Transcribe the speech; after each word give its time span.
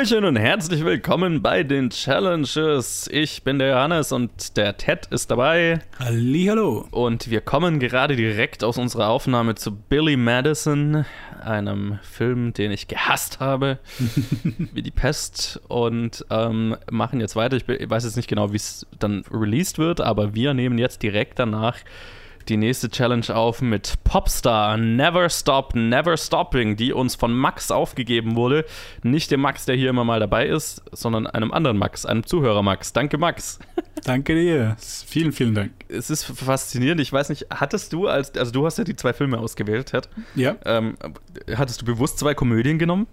Hallöchen 0.00 0.24
und 0.24 0.36
herzlich 0.36 0.82
willkommen 0.82 1.42
bei 1.42 1.62
den 1.62 1.90
Challenges. 1.90 3.06
Ich 3.12 3.42
bin 3.42 3.58
der 3.58 3.72
Johannes 3.72 4.12
und 4.12 4.56
der 4.56 4.78
Ted 4.78 5.04
ist 5.10 5.30
dabei. 5.30 5.80
Hallihallo. 5.98 6.88
Und 6.90 7.28
wir 7.28 7.42
kommen 7.42 7.78
gerade 7.78 8.16
direkt 8.16 8.64
aus 8.64 8.78
unserer 8.78 9.10
Aufnahme 9.10 9.56
zu 9.56 9.76
Billy 9.76 10.16
Madison, 10.16 11.04
einem 11.42 11.98
Film, 12.00 12.54
den 12.54 12.72
ich 12.72 12.88
gehasst 12.88 13.40
habe, 13.40 13.78
wie 14.72 14.80
die 14.80 14.90
Pest. 14.90 15.60
Und 15.68 16.24
ähm, 16.30 16.78
machen 16.90 17.20
jetzt 17.20 17.36
weiter. 17.36 17.58
Ich 17.58 17.68
weiß 17.68 18.04
jetzt 18.04 18.16
nicht 18.16 18.28
genau, 18.28 18.52
wie 18.52 18.56
es 18.56 18.86
dann 18.98 19.22
released 19.30 19.76
wird, 19.76 20.00
aber 20.00 20.34
wir 20.34 20.54
nehmen 20.54 20.78
jetzt 20.78 21.02
direkt 21.02 21.38
danach 21.38 21.76
die 22.48 22.56
nächste 22.56 22.88
Challenge 22.88 23.34
auf 23.34 23.62
mit 23.62 23.94
Popstar 24.04 24.76
Never 24.76 25.28
Stop, 25.28 25.74
Never 25.74 26.16
Stopping, 26.16 26.76
die 26.76 26.92
uns 26.92 27.14
von 27.14 27.32
Max 27.32 27.70
aufgegeben 27.70 28.36
wurde. 28.36 28.64
Nicht 29.02 29.30
dem 29.30 29.40
Max, 29.40 29.64
der 29.66 29.76
hier 29.76 29.90
immer 29.90 30.04
mal 30.04 30.20
dabei 30.20 30.46
ist, 30.46 30.82
sondern 30.92 31.26
einem 31.26 31.52
anderen 31.52 31.78
Max, 31.78 32.06
einem 32.06 32.24
Zuhörer 32.24 32.62
Max. 32.62 32.92
Danke, 32.92 33.18
Max. 33.18 33.58
Danke 34.04 34.34
dir. 34.34 34.76
Vielen, 34.78 35.32
vielen 35.32 35.54
Dank. 35.54 35.72
Es 35.88 36.10
ist 36.10 36.24
faszinierend. 36.24 37.00
Ich 37.00 37.12
weiß 37.12 37.28
nicht, 37.28 37.46
hattest 37.50 37.92
du 37.92 38.06
als, 38.06 38.36
also 38.36 38.50
du 38.52 38.64
hast 38.66 38.78
ja 38.78 38.84
die 38.84 38.96
zwei 38.96 39.12
Filme 39.12 39.38
ausgewählt, 39.38 39.86
Ted. 39.86 40.08
Ja. 40.34 40.56
Ähm, 40.64 40.96
hattest 41.54 41.82
du 41.82 41.84
bewusst 41.84 42.18
zwei 42.18 42.34
Komödien 42.34 42.78
genommen? 42.78 43.06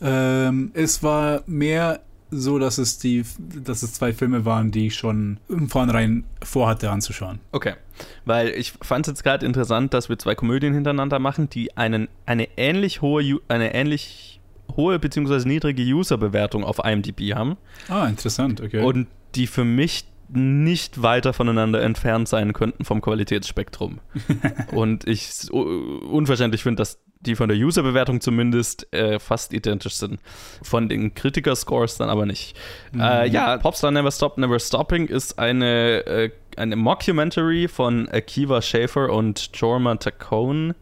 Ähm, 0.00 0.70
es 0.74 1.02
war 1.02 1.42
mehr 1.46 2.00
so, 2.30 2.58
dass 2.58 2.78
es 2.78 2.98
die, 2.98 3.24
dass 3.38 3.82
es 3.82 3.94
zwei 3.94 4.12
Filme 4.12 4.44
waren, 4.44 4.70
die 4.70 4.88
ich 4.88 4.94
schon 4.94 5.38
im 5.48 5.68
Vornherein 5.68 6.24
vorhatte 6.42 6.90
anzuschauen. 6.90 7.40
Okay. 7.52 7.74
Weil 8.24 8.48
ich 8.48 8.72
fand 8.82 9.06
es 9.06 9.12
jetzt 9.12 9.24
gerade 9.24 9.44
interessant, 9.46 9.94
dass 9.94 10.08
wir 10.08 10.18
zwei 10.18 10.34
Komödien 10.34 10.74
hintereinander 10.74 11.18
machen, 11.18 11.48
die 11.50 11.76
einen, 11.76 12.08
eine 12.26 12.48
ähnlich 12.56 13.02
hohe, 13.02 13.40
eine 13.48 13.74
ähnlich 13.74 14.40
hohe 14.76 14.98
bzw. 14.98 15.48
niedrige 15.48 15.82
User-Bewertung 15.82 16.64
auf 16.64 16.78
IMDb 16.84 17.34
haben. 17.34 17.56
Ah, 17.88 18.06
interessant, 18.06 18.60
okay. 18.60 18.82
Und 18.82 19.08
die 19.34 19.46
für 19.46 19.64
mich 19.64 20.04
nicht 20.30 21.02
weiter 21.02 21.32
voneinander 21.32 21.82
entfernt 21.82 22.28
sein 22.28 22.52
könnten 22.52 22.84
vom 22.84 23.00
Qualitätsspektrum. 23.00 24.00
und 24.72 25.06
ich 25.06 25.50
unverständlich 25.50 26.62
finde, 26.62 26.80
dass 26.80 26.98
die 27.20 27.34
von 27.34 27.48
der 27.48 27.58
User-Bewertung 27.58 28.20
zumindest 28.20 28.92
äh, 28.92 29.18
fast 29.18 29.52
identisch 29.52 29.94
sind. 29.94 30.20
Von 30.62 30.88
den 30.88 31.14
Kritiker-Scores 31.14 31.96
dann 31.96 32.10
aber 32.10 32.26
nicht. 32.26 32.56
Mhm. 32.92 33.00
Äh, 33.00 33.28
ja, 33.28 33.56
Popstar 33.56 33.90
Never 33.90 34.12
Stop, 34.12 34.38
Never 34.38 34.60
Stopping 34.60 35.06
ist 35.06 35.38
eine, 35.38 36.06
äh, 36.06 36.30
eine 36.58 36.76
Mockumentary 36.76 37.68
von 37.68 38.08
Akiva 38.08 38.60
Schäfer 38.62 39.12
und 39.12 39.50
Jorma 39.54 39.96
Tacone 39.96 40.74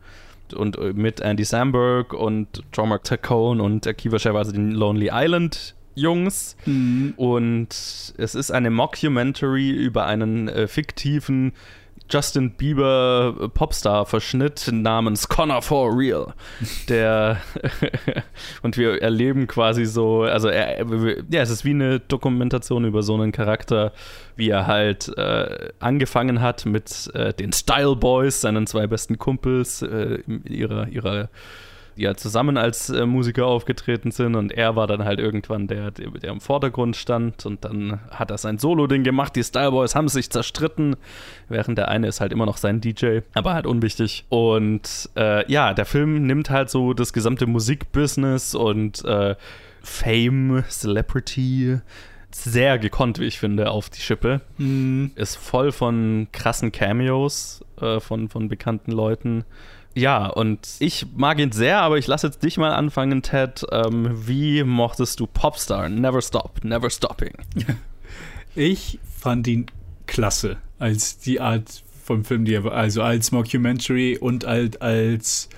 und 0.55 0.79
äh, 0.79 0.93
mit 0.93 1.21
Andy 1.21 1.45
Samberg 1.45 2.13
und 2.13 2.63
Jorma 2.73 2.99
Tacone 2.99 3.63
und 3.63 3.87
Akiva 3.87 4.19
Schäfer, 4.19 4.39
also 4.39 4.53
den 4.53 4.73
Lonely 4.73 5.11
Island 5.13 5.75
Jungs. 5.95 6.57
Mhm. 6.67 7.15
Und 7.17 7.69
es 7.71 8.35
ist 8.35 8.51
eine 8.51 8.71
Mockumentary 8.71 9.71
über 9.71 10.07
einen 10.07 10.49
äh, 10.49 10.69
fiktiven 10.69 11.53
Justin 12.09 12.53
Bieber 12.53 13.35
äh, 13.41 13.49
Popstar-Verschnitt 13.49 14.69
namens 14.73 15.29
Connor 15.29 15.63
for 15.63 15.97
Real. 15.97 16.35
Der 16.89 17.41
und 18.63 18.77
wir 18.77 19.03
erleben 19.03 19.47
quasi 19.47 19.85
so, 19.85 20.23
also 20.23 20.49
er, 20.49 20.85
ja, 21.31 21.43
es 21.43 21.51
ist 21.51 21.65
wie 21.65 21.71
eine 21.71 22.01
Dokumentation 22.01 22.85
über 22.85 23.03
so 23.03 23.15
einen 23.15 23.33
Charakter, 23.33 23.93
wie 24.37 24.51
er 24.51 24.67
halt 24.67 25.09
äh, 25.17 25.71
angefangen 25.81 26.41
hat 26.41 26.67
mit 26.67 27.11
äh, 27.15 27.33
den 27.33 27.53
Style 27.53 27.97
Boys, 27.97 28.41
seinen 28.41 28.67
zwei 28.67 28.87
besten 28.87 29.19
Kumpels, 29.19 29.83
äh, 29.83 30.19
ihrer, 30.45 30.89
ihrer 30.89 31.29
die 31.97 32.03
ja 32.03 32.15
zusammen 32.15 32.57
als 32.57 32.91
äh, 32.91 33.07
Musiker 33.07 33.47
aufgetreten 33.47 34.11
sind 34.11 34.35
und 34.35 34.53
er 34.53 34.77
war 34.77 34.87
dann 34.87 35.05
halt 35.05 35.19
irgendwann 35.19 35.67
der, 35.67 35.91
der, 35.91 36.11
der 36.11 36.31
im 36.31 36.41
Vordergrund 36.41 36.97
stand 36.97 37.47
und 37.47 37.65
dann 37.65 38.01
hat 38.11 38.31
er 38.31 38.39
sein 38.39 38.59
Solo-Ding 38.59 39.03
gemacht. 39.03 39.37
Die 39.37 39.45
Styleboys 39.45 39.95
haben 39.95 40.09
sich 40.09 40.31
zerstritten, 40.31 40.97
während 41.49 41.79
der 41.79 41.89
eine 41.89 42.09
ist 42.09 42.21
halt 42.21 42.33
immer 42.33 42.47
noch 42.47 42.57
sein 42.57 42.81
DJ, 42.81 43.21
aber 43.35 43.55
halt 43.55 43.67
unwichtig. 43.67 44.25
Und 44.29 45.11
äh, 45.17 45.51
ja, 45.51 45.75
der 45.75 45.87
Film 45.87 46.27
nimmt 46.27 46.51
halt 46.51 46.71
so 46.71 46.93
das 46.93 47.13
gesamte 47.13 47.47
Musikbusiness 47.47 48.55
und 48.55 49.05
äh, 49.05 49.35
Fame, 49.83 50.65
Celebrity, 50.69 51.79
sehr 52.31 52.79
gekonnt, 52.79 53.19
wie 53.19 53.25
ich 53.25 53.39
finde, 53.39 53.71
auf 53.71 53.89
die 53.89 54.01
Schippe. 54.01 54.43
Mhm. 54.59 55.13
Ist 55.15 55.37
voll 55.37 55.73
von 55.73 56.29
krassen 56.33 56.73
Cameos 56.73 57.65
äh, 57.81 58.01
von, 58.01 58.29
von 58.29 58.49
bekannten 58.49 58.93
Leuten. 58.93 59.45
Ja, 59.97 60.27
und 60.27 60.69
ich 60.79 61.07
mag 61.17 61.39
ihn 61.39 61.53
sehr, 61.53 61.81
aber 61.81 61.97
ich 61.97 62.07
lasse 62.07 62.27
jetzt 62.27 62.43
dich 62.43 62.59
mal 62.59 62.75
anfangen, 62.75 63.23
Ted. 63.23 63.65
Ähm, 63.73 64.11
wie 64.29 64.63
mochtest 64.63 65.19
du 65.21 65.27
Popstar? 65.27 65.89
Never 65.89 66.21
Stop, 66.21 66.63
Never 66.63 66.91
Stopping. 66.91 67.33
Ich 68.59 68.99
fand 69.19 69.47
ihn 69.49 69.67
klasse 70.07 70.57
als 70.79 71.19
die 71.19 71.43
Art 71.43 71.85
vom 72.03 72.25
Film, 72.25 72.47
die 72.47 72.55
er 72.55 72.65
also 72.73 73.03
als 73.03 73.31
Mockumentary 73.31 74.17
und 74.17 74.47
als, 74.47 74.81
als 74.81 75.49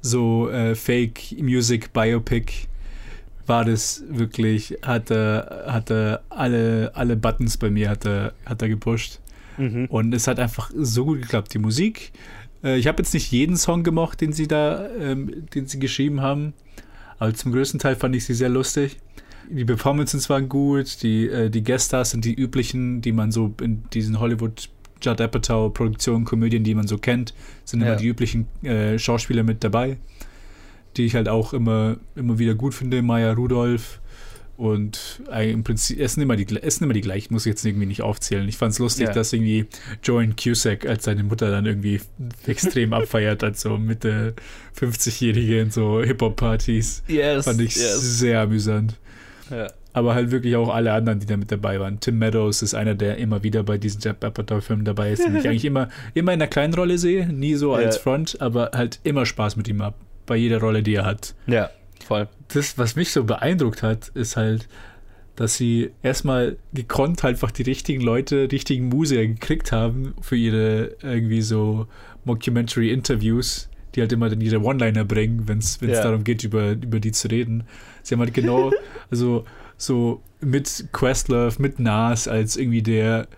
so 0.00 0.48
äh, 0.50 0.76
Fake 0.76 1.34
Music 1.40 1.92
Biopic 1.92 2.68
war 3.48 3.64
das 3.64 4.04
wirklich, 4.08 4.78
hat 4.82 5.10
er, 5.10 5.64
hat 5.66 5.90
er 5.90 6.22
alle, 6.28 6.92
alle 6.94 7.16
Buttons 7.16 7.56
bei 7.56 7.70
mir 7.70 7.90
hat 7.90 8.06
er, 8.06 8.34
hat 8.46 8.62
er 8.62 8.68
gepusht. 8.68 9.18
Mhm. 9.56 9.86
Und 9.86 10.14
es 10.14 10.28
hat 10.28 10.38
einfach 10.38 10.70
so 10.76 11.04
gut 11.04 11.22
geklappt. 11.22 11.54
Die 11.54 11.58
Musik, 11.58 12.12
äh, 12.64 12.76
ich 12.78 12.86
habe 12.88 13.02
jetzt 13.02 13.14
nicht 13.14 13.30
jeden 13.30 13.56
Song 13.56 13.84
gemocht, 13.84 14.20
den 14.20 14.32
sie 14.32 14.48
da, 14.48 14.88
ähm, 14.98 15.46
den 15.54 15.66
sie 15.66 15.78
geschrieben 15.78 16.22
haben, 16.22 16.54
aber 17.18 17.34
zum 17.34 17.52
größten 17.52 17.78
Teil 17.78 17.96
fand 17.96 18.16
ich 18.16 18.24
sie 18.24 18.34
sehr 18.34 18.48
lustig. 18.48 18.96
Die 19.50 19.64
Performances 19.64 20.30
waren 20.30 20.48
gut, 20.48 21.02
die, 21.02 21.28
äh, 21.28 21.50
die 21.50 21.62
Gueststars 21.62 22.10
sind 22.10 22.24
die 22.24 22.34
üblichen, 22.34 23.02
die 23.02 23.12
man 23.12 23.30
so 23.30 23.54
in 23.60 23.84
diesen 23.92 24.18
Hollywood 24.18 24.68
Judd 25.02 25.20
Apatow 25.20 25.72
Produktionen, 25.72 26.24
Komödien, 26.24 26.64
die 26.64 26.74
man 26.74 26.86
so 26.86 26.96
kennt, 26.96 27.34
sind 27.64 27.80
ja. 27.80 27.88
immer 27.88 27.96
die 27.96 28.06
üblichen 28.06 28.46
äh, 28.62 28.98
Schauspieler 28.98 29.42
mit 29.42 29.62
dabei, 29.62 29.98
die 30.96 31.04
ich 31.04 31.14
halt 31.14 31.28
auch 31.28 31.52
immer, 31.52 31.98
immer 32.16 32.38
wieder 32.38 32.54
gut 32.54 32.72
finde. 32.72 33.02
Maya 33.02 33.32
Rudolph, 33.32 34.00
und 34.56 35.20
im 35.36 35.64
Prinzip, 35.64 35.98
es 35.98 36.14
sind 36.14 36.22
immer 36.22 36.36
die, 36.36 36.46
es 36.62 36.76
sind 36.76 36.84
immer 36.84 36.94
die 36.94 37.00
gleichen, 37.00 37.34
muss 37.34 37.44
ich 37.44 37.50
jetzt 37.50 37.64
irgendwie 37.64 37.86
nicht 37.86 38.02
aufzählen. 38.02 38.48
Ich 38.48 38.56
fand 38.56 38.72
es 38.72 38.78
lustig, 38.78 39.08
ja. 39.08 39.12
dass 39.12 39.32
irgendwie 39.32 39.66
Joan 40.02 40.36
Cusack 40.36 40.86
als 40.86 41.04
seine 41.04 41.24
Mutter 41.24 41.50
dann 41.50 41.66
irgendwie 41.66 42.00
extrem 42.46 42.92
abfeiert, 42.92 43.42
als 43.42 43.62
so 43.62 43.78
Mitte 43.78 44.34
50-Jährige 44.78 45.60
in 45.60 45.70
so 45.70 46.02
Hip-Hop-Partys. 46.02 47.02
Yes, 47.08 47.44
fand 47.46 47.60
ich 47.60 47.74
yes. 47.74 48.18
sehr 48.18 48.42
amüsant. 48.42 48.96
Ja. 49.50 49.66
Aber 49.92 50.14
halt 50.14 50.30
wirklich 50.30 50.54
auch 50.54 50.72
alle 50.72 50.92
anderen, 50.92 51.18
die 51.18 51.26
da 51.26 51.36
mit 51.36 51.50
dabei 51.50 51.80
waren. 51.80 51.98
Tim 51.98 52.18
Meadows 52.18 52.62
ist 52.62 52.74
einer, 52.74 52.94
der 52.94 53.16
immer 53.18 53.42
wieder 53.42 53.64
bei 53.64 53.76
diesen 53.76 54.00
Jeff 54.00 54.16
Apatow-Filmen 54.20 54.84
dabei 54.84 55.12
ist, 55.12 55.24
den 55.24 55.34
ich 55.34 55.48
eigentlich 55.48 55.64
immer, 55.64 55.88
immer 56.14 56.32
in 56.32 56.40
einer 56.40 56.48
kleinen 56.48 56.74
Rolle 56.74 56.98
sehe, 56.98 57.26
nie 57.26 57.54
so 57.54 57.74
als 57.74 57.96
ja. 57.96 58.02
Front, 58.02 58.40
aber 58.40 58.70
halt 58.72 59.00
immer 59.02 59.26
Spaß 59.26 59.56
mit 59.56 59.66
ihm 59.66 59.82
habe, 59.82 59.96
bei 60.26 60.36
jeder 60.36 60.60
Rolle, 60.60 60.82
die 60.84 60.94
er 60.94 61.04
hat. 61.04 61.34
Ja. 61.46 61.70
Voll. 62.04 62.28
Das, 62.48 62.76
was 62.78 62.96
mich 62.96 63.10
so 63.10 63.24
beeindruckt 63.24 63.82
hat, 63.82 64.08
ist 64.08 64.36
halt, 64.36 64.68
dass 65.36 65.56
sie 65.56 65.90
erstmal 66.02 66.56
gekonnt 66.72 67.24
einfach 67.24 67.50
die 67.50 67.62
richtigen 67.62 68.00
Leute, 68.00 68.48
richtigen 68.50 68.88
Musiker 68.88 69.26
gekriegt 69.26 69.72
haben 69.72 70.14
für 70.20 70.36
ihre 70.36 70.96
irgendwie 71.02 71.42
so 71.42 71.86
Mockumentary-Interviews, 72.24 73.68
die 73.94 74.00
halt 74.00 74.12
immer 74.12 74.28
dann 74.28 74.40
ihre 74.40 74.60
One-Liner 74.60 75.04
bringen, 75.04 75.48
wenn 75.48 75.58
es 75.58 75.78
ja. 75.80 76.02
darum 76.02 76.24
geht, 76.24 76.44
über, 76.44 76.72
über 76.72 77.00
die 77.00 77.12
zu 77.12 77.28
reden. 77.28 77.64
Sie 78.02 78.14
haben 78.14 78.20
halt 78.20 78.34
genau, 78.34 78.70
also 79.10 79.44
so 79.76 80.22
mit 80.40 80.88
Questlove, 80.92 81.60
mit 81.60 81.78
Nas 81.80 82.28
als 82.28 82.56
irgendwie 82.56 82.82
der 82.82 83.28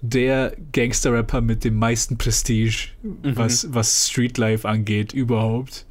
der 0.00 0.56
Gangster-Rapper 0.72 1.40
mit 1.40 1.64
dem 1.64 1.74
meisten 1.74 2.18
Prestige, 2.18 2.90
mhm. 3.02 3.36
was, 3.36 3.74
was 3.74 4.08
Streetlife 4.08 4.68
angeht, 4.68 5.12
überhaupt 5.12 5.86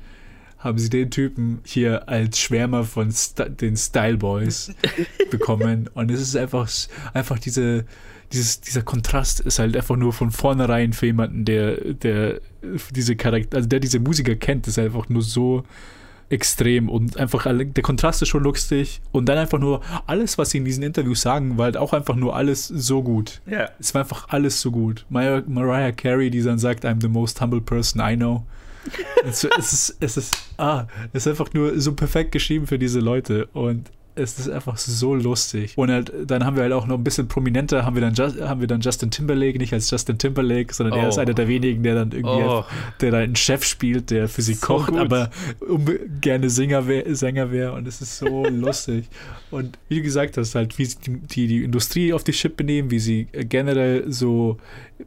haben 0.60 0.78
sie 0.78 0.90
den 0.90 1.12
Typen 1.12 1.60
hier 1.64 2.10
als 2.10 2.40
Schwärmer 2.40 2.84
von 2.84 3.12
St 3.12 3.44
den 3.62 3.78
Style 3.78 4.18
Boys 4.18 4.72
bekommen. 5.32 5.90
Und 5.94 6.12
es 6.12 6.22
ist 6.22 6.36
einfach, 6.36 6.70
einfach 7.14 7.38
diese, 7.40 7.86
dieses, 8.32 8.62
dieser 8.62 8.82
Kontrast 8.82 9.40
ist 9.40 9.60
halt 9.60 9.76
einfach 9.76 9.96
nur 9.96 10.14
von 10.14 10.32
vornherein 10.32 10.94
für 10.94 11.06
jemanden, 11.06 11.46
der, 11.46 11.94
der 11.94 12.42
diese 12.92 13.16
Charakter, 13.16 13.58
also 13.58 13.70
der 13.70 13.80
diese 13.80 14.00
Musiker 14.00 14.36
kennt, 14.36 14.68
ist 14.68 14.80
einfach 14.80 15.10
nur 15.10 15.22
so 15.22 15.64
extrem 16.30 16.90
und 16.90 17.16
einfach 17.16 17.46
der 17.48 17.84
Kontrast 17.84 18.22
ist 18.22 18.28
schon 18.28 18.44
lustig 18.44 19.00
und 19.14 19.30
dann 19.30 19.38
einfach 19.38 19.60
nur 19.60 19.82
alles, 20.08 20.38
was 20.38 20.50
sie 20.50 20.58
in 20.58 20.66
diesen 20.66 20.84
Interviews 20.84 21.22
sagen, 21.22 21.58
war 21.58 21.66
halt 21.66 21.78
auch 21.78 21.94
einfach 21.94 22.16
nur 22.16 22.36
alles 22.36 22.68
so 22.68 23.02
gut. 23.02 23.42
Ja. 23.46 23.52
Yeah. 23.60 23.72
Es 23.80 23.94
war 23.94 24.02
einfach 24.02 24.28
alles 24.28 24.60
so 24.60 24.72
gut. 24.72 25.06
Mar 25.08 25.44
Mariah 25.48 25.94
Carey, 25.94 26.30
die 26.30 26.42
dann 26.42 26.60
sagt, 26.60 26.84
I'm 26.84 27.02
the 27.02 27.08
most 27.08 27.40
humble 27.40 27.62
person 27.62 28.02
I 28.02 28.18
know 28.18 28.46
es, 29.26 29.44
ist, 29.44 29.98
es 30.00 30.18
ist, 30.18 30.36
ah, 30.58 30.88
es 31.14 31.26
ist 31.26 31.28
einfach 31.28 31.54
nur 31.54 31.80
so 31.80 31.94
perfekt 31.94 32.32
geschrieben 32.32 32.68
für 32.68 32.80
diese 32.80 33.00
Leute 33.00 33.48
und 33.54 33.92
es 34.18 34.40
ist 34.40 34.50
einfach 34.50 34.78
so 34.78 35.16
lustig. 35.16 35.74
Und 35.78 35.92
halt, 35.92 36.12
dann 36.26 36.46
haben 36.46 36.56
wir 36.56 36.64
halt 36.64 36.74
auch 36.74 36.88
noch 36.88 36.98
ein 36.98 37.04
bisschen 37.04 37.28
prominenter, 37.28 37.86
haben 37.86 37.96
wir 37.96 38.02
dann, 38.02 38.14
Just, 38.14 38.40
haben 38.42 38.62
wir 38.62 38.68
dann 38.68 38.82
Justin 38.82 39.12
Timberlake, 39.12 39.58
nicht 39.58 39.74
als 39.74 39.90
Justin 39.90 40.18
Timberlake, 40.18 40.74
sondern 40.74 40.98
oh. 40.98 41.02
er 41.02 41.10
ist 41.10 41.18
oh. 41.18 41.22
einer 41.22 41.34
der 41.34 41.48
wenigen, 41.48 41.84
der 41.84 41.96
dann 41.96 42.12
irgendwie, 42.12 42.44
oh. 42.44 42.64
der 43.02 43.12
da 43.12 43.18
einen 43.20 43.36
Chef 43.36 43.64
spielt, 43.64 44.10
der 44.12 44.28
für 44.28 44.42
sie 44.42 44.56
so 44.56 44.66
kocht, 44.66 44.92
gut. 44.92 45.00
aber 45.00 45.30
gerne 46.22 46.50
Sänger 46.50 46.88
wäre 46.88 47.16
Sänger 47.16 47.52
wär, 47.52 47.74
und 47.74 47.88
es 47.88 48.02
ist 48.02 48.18
so 48.18 48.46
lustig. 48.50 49.06
Und 49.52 49.78
wie 49.90 49.98
du 49.98 50.02
gesagt 50.02 50.38
hast, 50.38 50.56
halt, 50.56 50.78
wie 50.78 50.86
sie 50.86 50.98
die, 51.00 51.48
die 51.48 51.64
Industrie 51.64 52.14
auf 52.14 52.24
die 52.24 52.34
Schippe 52.34 52.64
nehmen, 52.64 52.92
wie 52.92 53.00
sie 53.00 53.28
generell 53.32 54.12
so 54.12 54.58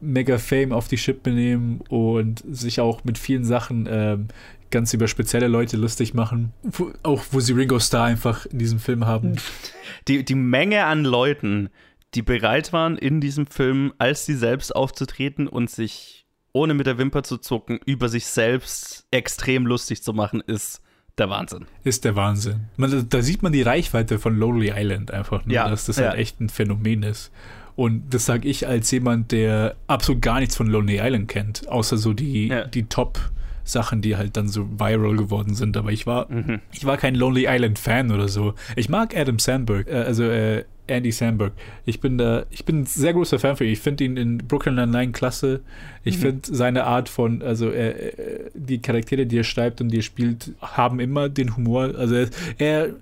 mega 0.01 0.39
Fame 0.39 0.73
auf 0.73 0.89
die 0.89 0.99
Schippe 0.99 1.31
nehmen 1.31 1.81
und 1.89 2.43
sich 2.51 2.81
auch 2.81 3.05
mit 3.05 3.19
vielen 3.19 3.45
Sachen 3.45 3.89
ähm, 3.91 4.29
ganz 4.71 4.93
über 4.95 5.09
spezielle 5.09 5.49
Leute 5.49 5.77
lustig 5.77 6.15
machen. 6.15 6.53
Wo, 6.63 6.93
auch 7.03 7.25
wo 7.31 7.41
sie 7.41 7.53
Ringo 7.53 7.79
Starr 7.79 8.05
einfach 8.05 8.47
in 8.47 8.59
diesem 8.59 8.79
Film 8.79 9.07
haben. 9.07 9.37
Die, 10.09 10.25
die 10.25 10.35
Menge 10.35 10.85
an 10.85 11.05
Leuten, 11.05 11.69
die 12.15 12.23
bereit 12.23 12.73
waren, 12.73 12.97
in 12.97 13.21
diesem 13.21 13.47
Film 13.47 13.93
als 13.99 14.25
sie 14.25 14.35
selbst 14.35 14.75
aufzutreten 14.75 15.47
und 15.47 15.69
sich 15.69 16.27
ohne 16.53 16.75
mit 16.75 16.87
der 16.87 16.97
Wimper 16.97 17.23
zu 17.23 17.37
zucken 17.37 17.79
über 17.85 18.09
sich 18.09 18.27
selbst 18.27 19.07
extrem 19.11 19.67
lustig 19.67 20.03
zu 20.03 20.13
machen, 20.15 20.43
ist 20.47 20.81
der 21.19 21.29
Wahnsinn. 21.29 21.67
Ist 21.85 22.05
der 22.05 22.17
Wahnsinn. 22.17 22.69
Man, 22.77 23.09
da 23.09 23.23
sieht 23.23 23.43
man 23.43 23.53
die 23.53 23.63
Reichweite 23.63 24.19
von 24.19 24.37
Lonely 24.37 24.73
Island 24.75 25.11
einfach 25.11 25.45
nur, 25.45 25.55
ja, 25.55 25.69
dass 25.69 25.85
das 25.85 25.97
ja. 25.99 26.09
halt 26.09 26.19
echt 26.19 26.41
ein 26.41 26.49
Phänomen 26.49 27.03
ist. 27.03 27.31
Und 27.77 28.15
das 28.15 28.27
sage 28.27 28.49
ich 28.49 28.67
als 28.67 28.91
jemand, 28.91 29.33
der 29.33 29.77
absolut 29.87 30.23
gar 30.23 30.41
nichts 30.41 30.57
von 30.57 30.67
Lonely 30.67 30.99
Island 31.01 31.29
kennt, 31.29 31.69
außer 31.69 31.99
so 31.99 32.13
die, 32.13 32.49
ja. 32.49 32.65
die 32.65 32.85
Top- 32.85 33.31
Sachen, 33.65 34.03
die 34.03 34.17
halt 34.17 34.37
dann 34.37 34.49
so 34.49 34.67
viral 34.79 35.17
geworden 35.17 35.55
sind. 35.55 35.77
Aber 35.77 35.93
ich 35.93 36.07
war, 36.07 36.31
mhm. 36.31 36.61
ich 36.73 36.85
war 36.85 36.97
kein 36.97 37.15
Lonely 37.15 37.47
Island 37.49 37.79
Fan 37.79 38.11
oder 38.11 38.29
so. 38.29 38.55
Ich 38.77 38.89
mag 38.89 39.17
Adam 39.17 39.39
Sandberg, 39.39 39.89
äh, 39.89 39.95
also 39.95 40.25
äh, 40.25 40.65
Andy 40.87 41.13
Sandberg. 41.13 41.53
Ich 41.85 42.01
bin 42.01 42.19
da, 42.19 42.45
ich 42.51 42.65
bin 42.65 42.81
ein 42.81 42.87
sehr 42.87 43.13
großer 43.13 43.39
Fan 43.39 43.57
für 43.57 43.65
ihn. 43.65 43.73
Ich 43.73 43.81
finde 43.81 44.05
ihn 44.05 44.17
in 44.17 44.39
Brooklyn 44.39 44.75
Nine-Nine 44.75 45.13
klasse. 45.13 45.61
Ich 46.05 46.17
mhm. 46.17 46.21
finde 46.21 46.55
seine 46.55 46.85
Art 46.85 47.09
von, 47.09 47.43
also 47.43 47.71
äh, 47.71 48.13
die 48.55 48.83
Charaktere, 48.83 49.27
die 49.27 49.39
er 49.39 49.45
schreibt 49.45 49.81
und 49.81 49.89
die 49.89 49.99
er 49.99 50.03
spielt, 50.03 50.53
haben 50.61 51.01
immer 51.01 51.29
den 51.29 51.57
Humor. 51.57 51.95
Also 51.97 52.17
er, 52.17 52.29
er 52.59 52.95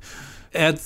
er 0.51 0.69
hat, 0.69 0.81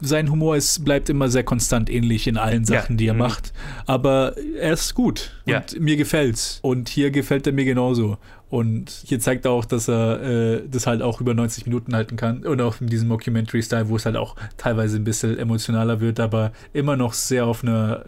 sein 0.00 0.30
Humor 0.30 0.56
ist, 0.56 0.84
bleibt 0.84 1.08
immer 1.08 1.28
sehr 1.28 1.42
konstant 1.42 1.88
ähnlich 1.88 2.26
in 2.26 2.36
allen 2.36 2.64
Sachen, 2.64 2.94
ja. 2.94 2.96
die 2.98 3.06
er 3.06 3.14
mhm. 3.14 3.20
macht. 3.20 3.52
Aber 3.86 4.34
er 4.58 4.74
ist 4.74 4.94
gut 4.94 5.32
ja. 5.46 5.58
und 5.58 5.80
mir 5.80 5.96
gefällt's. 5.96 6.58
Und 6.62 6.88
hier 6.88 7.10
gefällt 7.10 7.46
er 7.46 7.52
mir 7.52 7.64
genauso. 7.64 8.18
Und 8.54 9.02
hier 9.04 9.18
zeigt 9.18 9.46
er 9.46 9.50
auch, 9.50 9.64
dass 9.64 9.88
er 9.88 10.22
äh, 10.22 10.62
das 10.70 10.86
halt 10.86 11.02
auch 11.02 11.20
über 11.20 11.34
90 11.34 11.66
Minuten 11.66 11.92
halten 11.92 12.14
kann. 12.14 12.46
Und 12.46 12.60
auch 12.60 12.80
in 12.80 12.86
diesem 12.86 13.08
Mockumentary-Style, 13.08 13.88
wo 13.88 13.96
es 13.96 14.06
halt 14.06 14.14
auch 14.14 14.36
teilweise 14.56 14.96
ein 14.96 15.02
bisschen 15.02 15.36
emotionaler 15.36 16.00
wird, 16.00 16.20
aber 16.20 16.52
immer 16.72 16.96
noch 16.96 17.14
sehr 17.14 17.46
auf 17.46 17.64
einer 17.64 18.04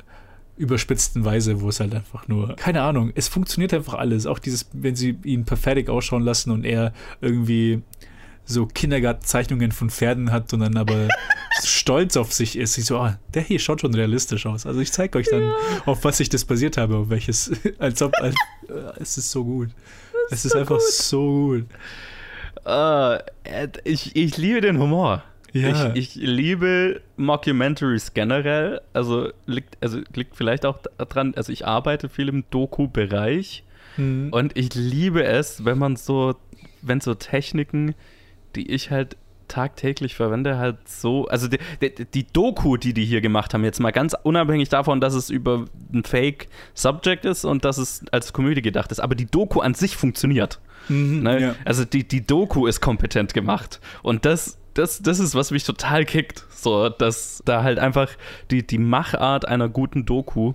überspitzten 0.56 1.24
Weise, 1.24 1.60
wo 1.62 1.68
es 1.70 1.80
halt 1.80 1.96
einfach 1.96 2.28
nur, 2.28 2.54
keine 2.54 2.82
Ahnung, 2.82 3.10
es 3.16 3.26
funktioniert 3.26 3.74
einfach 3.74 3.94
alles. 3.94 4.24
Auch 4.24 4.38
dieses, 4.38 4.68
wenn 4.72 4.94
sie 4.94 5.18
ihn 5.24 5.44
perfekt 5.46 5.90
ausschauen 5.90 6.22
lassen 6.22 6.52
und 6.52 6.64
er 6.64 6.92
irgendwie 7.20 7.82
so 8.44 8.66
Kindergartenzeichnungen 8.66 9.72
von 9.72 9.90
Pferden 9.90 10.30
hat 10.30 10.52
und 10.52 10.60
dann 10.60 10.76
aber 10.76 11.08
stolz 11.64 12.16
auf 12.16 12.32
sich 12.32 12.56
ist. 12.56 12.78
Ich 12.78 12.84
so, 12.84 12.98
ah, 12.98 13.18
der 13.34 13.42
hier 13.42 13.58
schaut 13.58 13.80
schon 13.80 13.96
realistisch 13.96 14.46
aus. 14.46 14.64
Also 14.64 14.78
ich 14.78 14.92
zeige 14.92 15.18
euch 15.18 15.26
dann, 15.28 15.42
ja. 15.42 15.54
auf 15.86 16.04
was 16.04 16.20
ich 16.20 16.28
das 16.28 16.44
basiert 16.44 16.76
habe, 16.76 16.98
auf 16.98 17.10
welches, 17.10 17.50
als 17.80 18.00
ob, 18.00 18.14
als, 18.20 18.36
äh, 18.68 19.00
es 19.00 19.18
ist 19.18 19.32
so 19.32 19.44
gut. 19.44 19.70
Es 20.30 20.44
ist, 20.44 20.52
so 20.52 20.58
einfach 20.58 20.78
gut. 20.78 20.84
so 20.84 21.28
gut. 21.28 21.64
Uh, 22.66 23.18
ich, 23.84 24.16
ich 24.16 24.36
liebe 24.36 24.60
den 24.60 24.78
Humor. 24.78 25.22
Ja. 25.52 25.92
Ich, 25.94 26.16
ich, 26.16 26.22
liebe 26.22 27.00
Mockumentaries 27.16 28.12
generell. 28.12 28.80
Also 28.92 29.30
liegt, 29.46 29.78
also 29.80 30.00
liegt 30.14 30.36
vielleicht 30.36 30.66
auch 30.66 30.78
daran, 30.98 31.34
also 31.36 31.52
ich 31.52 31.66
arbeite 31.66 32.08
viel 32.08 32.28
im 32.28 32.44
Doku-Bereich 32.50 33.64
mhm. 33.96 34.30
und 34.32 34.56
ich 34.56 34.74
liebe 34.74 35.24
es, 35.24 35.64
wenn 35.64 35.78
man 35.78 35.96
so, 35.96 36.34
wenn 36.82 37.00
so 37.00 37.14
Techniken 37.14 37.94
die 38.56 38.70
ich 38.70 38.90
halt 38.90 39.16
tagtäglich 39.48 40.14
verwende, 40.14 40.58
halt 40.58 40.88
so. 40.88 41.26
Also 41.26 41.48
die, 41.48 41.58
die, 41.80 42.04
die, 42.04 42.26
Doku, 42.26 42.76
die 42.76 42.92
die 42.92 43.04
hier 43.04 43.20
gemacht 43.20 43.54
haben, 43.54 43.64
jetzt 43.64 43.80
mal 43.80 43.92
ganz 43.92 44.14
unabhängig 44.22 44.68
davon, 44.68 45.00
dass 45.00 45.14
es 45.14 45.30
über 45.30 45.64
ein 45.92 46.04
Fake-Subject 46.04 47.24
ist 47.24 47.44
und 47.44 47.64
dass 47.64 47.78
es 47.78 48.04
als 48.12 48.32
Komödie 48.32 48.62
gedacht 48.62 48.92
ist, 48.92 49.00
aber 49.00 49.14
die 49.14 49.26
Doku 49.26 49.60
an 49.60 49.74
sich 49.74 49.96
funktioniert. 49.96 50.60
Mhm, 50.88 51.22
ne? 51.22 51.40
ja. 51.40 51.54
Also 51.64 51.84
die, 51.84 52.06
die 52.06 52.26
Doku 52.26 52.66
ist 52.66 52.80
kompetent 52.80 53.34
gemacht. 53.34 53.80
Und 54.02 54.24
das, 54.24 54.58
das, 54.74 55.02
das 55.02 55.18
ist, 55.18 55.34
was 55.34 55.50
mich 55.50 55.64
total 55.64 56.04
kickt. 56.04 56.44
So, 56.50 56.88
dass 56.88 57.42
da 57.44 57.62
halt 57.62 57.78
einfach 57.78 58.08
die, 58.50 58.66
die 58.66 58.78
Machart 58.78 59.46
einer 59.46 59.68
guten 59.68 60.04
Doku 60.04 60.54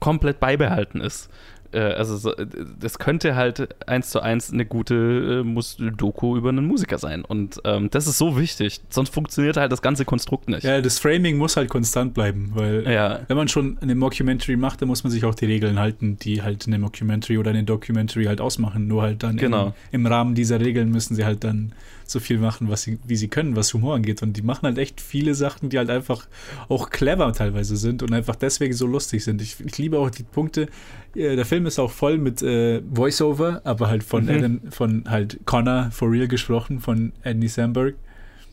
komplett 0.00 0.40
beibehalten 0.40 1.00
ist. 1.00 1.30
Äh, 1.76 1.92
also 1.92 2.16
so, 2.16 2.34
äh, 2.34 2.46
das 2.80 2.98
könnte 2.98 3.36
halt 3.36 3.68
eins 3.86 4.10
zu 4.10 4.20
eins 4.20 4.50
eine 4.50 4.64
gute 4.64 5.44
äh, 5.44 5.90
Doku 5.90 6.36
über 6.36 6.48
einen 6.48 6.66
Musiker 6.66 6.98
sein. 6.98 7.24
Und 7.24 7.60
ähm, 7.64 7.90
das 7.90 8.06
ist 8.06 8.16
so 8.16 8.38
wichtig. 8.38 8.80
Sonst 8.88 9.12
funktioniert 9.12 9.58
halt 9.58 9.70
das 9.70 9.82
ganze 9.82 10.04
Konstrukt 10.06 10.48
nicht. 10.48 10.64
Ja, 10.64 10.80
das 10.80 10.98
Framing 10.98 11.36
muss 11.36 11.56
halt 11.56 11.68
konstant 11.68 12.14
bleiben, 12.14 12.52
weil 12.54 12.90
ja. 12.90 13.20
wenn 13.28 13.36
man 13.36 13.48
schon 13.48 13.76
eine 13.80 13.94
Mockumentary 13.94 14.56
macht, 14.56 14.80
dann 14.80 14.88
muss 14.88 15.04
man 15.04 15.10
sich 15.10 15.24
auch 15.24 15.34
die 15.34 15.46
Regeln 15.46 15.78
halten, 15.78 16.16
die 16.16 16.42
halt 16.42 16.66
eine 16.66 16.78
Mockumentary 16.78 17.36
oder 17.36 17.50
eine 17.50 17.64
Documentary 17.64 18.24
halt 18.24 18.40
ausmachen. 18.40 18.86
Nur 18.86 19.02
halt 19.02 19.22
dann 19.22 19.36
genau. 19.36 19.74
im, 19.90 20.00
im 20.00 20.06
Rahmen 20.06 20.34
dieser 20.34 20.60
Regeln 20.60 20.90
müssen 20.90 21.14
sie 21.14 21.24
halt 21.24 21.44
dann 21.44 21.72
so 22.06 22.20
viel 22.20 22.38
machen, 22.38 22.68
was 22.68 22.82
sie, 22.82 22.98
wie 23.06 23.16
sie 23.16 23.28
können, 23.28 23.56
was 23.56 23.74
Humor 23.74 23.94
angeht. 23.94 24.22
Und 24.22 24.34
die 24.36 24.42
machen 24.42 24.62
halt 24.62 24.78
echt 24.78 25.00
viele 25.00 25.34
Sachen, 25.34 25.68
die 25.68 25.78
halt 25.78 25.90
einfach 25.90 26.26
auch 26.68 26.90
clever 26.90 27.32
teilweise 27.32 27.76
sind 27.76 28.02
und 28.02 28.12
einfach 28.12 28.36
deswegen 28.36 28.72
so 28.74 28.86
lustig 28.86 29.24
sind. 29.24 29.42
Ich, 29.42 29.56
ich 29.64 29.78
liebe 29.78 29.98
auch 29.98 30.10
die 30.10 30.22
Punkte. 30.22 30.68
Der 31.14 31.44
Film 31.46 31.66
ist 31.66 31.78
auch 31.78 31.90
voll 31.90 32.18
mit 32.18 32.42
äh, 32.42 32.82
Voiceover, 32.88 33.62
aber 33.64 33.88
halt 33.88 34.04
von 34.04 34.24
mhm. 34.24 34.30
Adam, 34.30 34.60
von 34.70 35.04
halt 35.08 35.40
Connor 35.46 35.90
for 35.90 36.10
real 36.10 36.28
gesprochen, 36.28 36.80
von 36.80 37.12
Andy 37.22 37.48
Samberg 37.48 37.94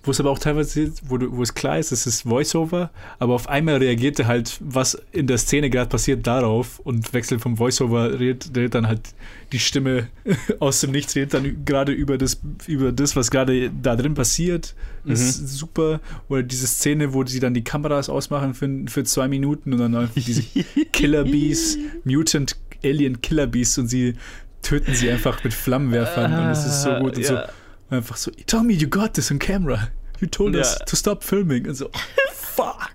wo 0.03 0.11
es 0.11 0.19
aber 0.19 0.31
auch 0.31 0.39
teilweise, 0.39 0.91
wo, 1.03 1.17
du, 1.17 1.35
wo 1.35 1.41
es 1.41 1.53
klar 1.53 1.79
ist, 1.79 1.91
es 1.94 2.05
ist 2.05 2.29
Voiceover, 2.29 2.91
aber 3.19 3.33
auf 3.33 3.47
einmal 3.47 3.77
reagiert 3.77 4.19
er 4.19 4.27
halt, 4.27 4.57
was 4.59 5.01
in 5.13 5.27
der 5.27 5.38
Szene 5.38 5.69
gerade 5.69 5.89
passiert, 5.89 6.27
darauf 6.27 6.79
und 6.79 7.13
wechselt 7.13 7.41
vom 7.41 7.57
Voiceover, 7.57 8.19
redet, 8.19 8.51
redet 8.55 8.75
dann 8.75 8.88
halt 8.88 9.01
die 9.53 9.59
Stimme 9.59 10.09
aus 10.59 10.81
dem 10.81 10.91
Nichts, 10.91 11.15
redet 11.15 11.33
dann 11.33 11.65
gerade 11.65 11.94
über 11.94 12.17
das, 12.17 12.41
über 12.67 12.91
das, 12.91 13.15
was 13.15 13.31
gerade 13.31 13.71
da 13.71 13.95
drin 13.95 14.13
passiert. 14.13 14.75
Das 15.05 15.21
mhm. 15.21 15.25
ist 15.25 15.57
super. 15.57 16.01
Oder 16.27 16.44
diese 16.44 16.67
Szene, 16.67 17.13
wo 17.13 17.25
sie 17.25 17.39
dann 17.39 17.53
die 17.53 17.63
Kameras 17.63 18.10
ausmachen 18.10 18.53
für, 18.53 18.69
für 18.88 19.03
zwei 19.05 19.27
Minuten 19.27 19.74
und 19.74 19.79
dann 19.79 20.10
diese 20.15 20.43
Killer 20.91 21.24
Bees, 21.24 21.77
Mutant 22.03 22.57
Alien 22.83 23.22
Killer 23.22 23.48
Bees 23.48 23.77
und 23.77 23.88
sie 23.88 24.15
töten 24.62 24.93
sie 24.93 25.10
einfach 25.10 25.43
mit 25.43 25.53
Flammenwerfern 25.53 26.33
und 26.33 26.50
es 26.51 26.65
ist 26.65 26.83
so 26.83 26.89
gut 26.95 27.17
und 27.17 27.24
ja. 27.24 27.27
so 27.27 27.53
Einfach 27.93 28.17
so, 28.17 28.31
Tommy, 28.47 28.73
you 28.73 28.88
got 28.88 29.13
this 29.13 29.31
on 29.31 29.39
camera. 29.39 29.89
You 30.19 30.27
told 30.27 30.55
ja. 30.55 30.62
us 30.62 30.79
to 30.85 30.95
stop 30.95 31.23
filming. 31.23 31.67
Und 31.67 31.75
so, 31.75 31.89
fuck. 32.33 32.91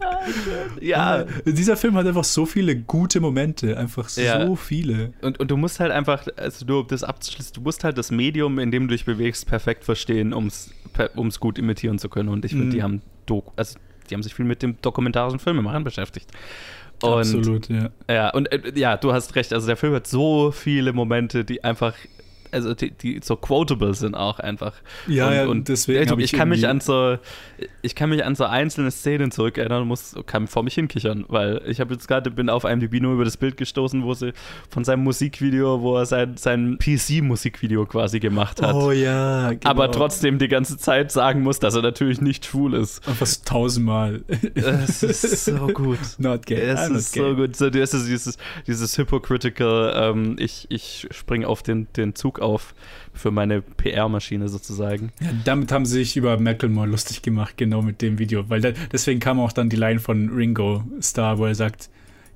ja. 0.80 1.24
Dieser 1.44 1.76
Film 1.76 1.96
hat 1.96 2.06
einfach 2.06 2.24
so 2.24 2.46
viele 2.46 2.76
gute 2.76 3.20
Momente, 3.20 3.76
einfach 3.76 4.08
so 4.08 4.20
ja. 4.20 4.54
viele. 4.54 5.12
Und, 5.20 5.40
und 5.40 5.50
du 5.50 5.56
musst 5.56 5.80
halt 5.80 5.90
einfach, 5.90 6.26
also 6.36 6.64
du 6.64 6.82
das 6.82 7.02
abzuschließen, 7.02 7.54
du 7.54 7.60
musst 7.60 7.82
halt 7.82 7.98
das 7.98 8.10
Medium, 8.10 8.58
in 8.58 8.70
dem 8.70 8.88
du 8.88 8.94
dich 8.94 9.04
bewegst, 9.04 9.46
perfekt 9.46 9.84
verstehen, 9.84 10.32
um 10.32 10.46
es 10.46 11.40
gut 11.40 11.58
imitieren 11.58 11.98
zu 11.98 12.08
können. 12.08 12.28
Und 12.28 12.44
ich 12.44 12.52
finde, 12.52 12.66
mhm. 12.66 12.70
die 12.70 12.82
haben 12.82 13.02
Doku, 13.26 13.50
also 13.56 13.78
die 14.08 14.14
haben 14.14 14.22
sich 14.22 14.34
viel 14.34 14.44
mit 14.44 14.62
dem 14.62 14.80
dokumentarischen 14.80 15.40
Filmemachen 15.40 15.82
beschäftigt. 15.82 16.30
Und, 17.02 17.12
Absolut, 17.12 17.68
ja. 17.68 17.90
Ja, 18.08 18.30
und 18.30 18.50
äh, 18.50 18.72
ja, 18.74 18.96
du 18.96 19.12
hast 19.12 19.34
recht, 19.34 19.52
also 19.52 19.66
der 19.66 19.76
Film 19.76 19.92
hat 19.92 20.06
so 20.06 20.50
viele 20.50 20.92
Momente, 20.92 21.44
die 21.44 21.62
einfach 21.62 21.94
also 22.56 22.74
die, 22.74 22.90
die, 22.90 23.20
so 23.22 23.36
quotable 23.36 23.94
sind 23.94 24.14
auch 24.14 24.38
einfach. 24.38 24.72
Ja, 25.06 25.28
und, 25.28 25.34
ja, 25.34 25.46
und 25.46 25.68
deswegen. 25.68 26.18
Ich, 26.18 26.32
ich 26.32 26.32
kann 26.32 26.48
mich 26.48 26.66
an 26.66 26.80
so, 26.80 27.18
ich 27.82 27.94
kann 27.94 28.10
mich 28.10 28.24
an 28.24 28.34
so 28.34 28.44
einzelne 28.44 28.90
Szenen 28.90 29.30
zurückerinnern 29.30 29.82
und 29.82 29.88
muss, 29.88 30.14
kann 30.26 30.46
vor 30.46 30.62
mich 30.62 30.74
hinkichern, 30.74 31.24
weil 31.28 31.62
ich 31.66 31.80
habe 31.80 31.94
jetzt 31.94 32.08
gerade, 32.08 32.30
bin 32.30 32.50
auf 32.50 32.64
einem 32.64 32.86
nur 33.00 33.14
über 33.14 33.24
das 33.24 33.36
Bild 33.36 33.56
gestoßen, 33.56 34.02
wo 34.04 34.14
sie 34.14 34.32
von 34.70 34.84
seinem 34.84 35.04
Musikvideo, 35.04 35.82
wo 35.82 35.96
er 35.96 36.06
sein, 36.06 36.36
sein 36.36 36.78
PC-Musikvideo 36.78 37.86
quasi 37.86 38.20
gemacht 38.20 38.62
hat. 38.62 38.74
Oh 38.74 38.90
ja, 38.90 39.50
genau. 39.50 39.70
Aber 39.70 39.90
trotzdem 39.90 40.38
die 40.38 40.48
ganze 40.48 40.78
Zeit 40.78 41.12
sagen 41.12 41.42
muss, 41.42 41.58
dass 41.58 41.74
er 41.74 41.82
natürlich 41.82 42.20
nicht 42.20 42.46
schwul 42.46 42.74
ist. 42.74 43.04
Fast 43.04 43.46
tausendmal. 43.46 44.22
Es 44.54 45.02
ist 45.02 45.44
so 45.44 45.66
gut. 45.74 45.98
Not 46.18 46.46
gay. 46.46 46.56
Es 46.60 46.88
ist 46.88 47.12
so 47.12 47.34
gut. 47.34 47.56
So, 47.56 47.70
das 47.70 47.92
ist 47.92 48.08
dieses, 48.08 48.38
dieses 48.66 48.96
hypocritical, 48.96 49.92
ähm, 49.96 50.36
ich, 50.38 50.66
ich 50.70 51.08
springe 51.10 51.46
auf 51.46 51.62
den, 51.62 51.86
den 51.96 52.14
Zug 52.14 52.40
auf 52.40 52.45
für 53.12 53.30
meine 53.30 53.62
PR-Maschine 53.62 54.48
sozusagen. 54.48 55.12
Ja, 55.20 55.28
damit 55.44 55.72
haben 55.72 55.86
sie 55.86 55.98
sich 56.04 56.16
über 56.16 56.38
Macklemore 56.38 56.86
lustig 56.86 57.22
gemacht, 57.22 57.56
genau 57.56 57.82
mit 57.82 58.02
dem 58.02 58.18
Video, 58.18 58.48
weil 58.48 58.60
da, 58.60 58.72
deswegen 58.92 59.20
kam 59.20 59.40
auch 59.40 59.52
dann 59.52 59.68
die 59.68 59.76
Line 59.76 60.00
von 60.00 60.30
Ringo 60.30 60.84
Starr, 61.00 61.38
wo 61.38 61.46
er 61.46 61.54
sagt, 61.54 61.90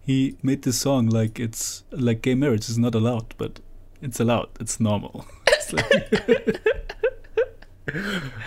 he 0.05 0.37
made 0.43 0.63
this 0.63 0.81
song 0.81 1.09
like 1.09 1.39
it's 1.39 1.85
like 1.91 2.23
gay 2.23 2.35
marriage 2.35 2.69
is 2.69 2.77
not 2.77 2.95
allowed, 2.95 3.37
but 3.39 3.61
it's 4.01 4.21
allowed, 4.21 4.49
it's 4.61 4.81
normal. 4.81 5.25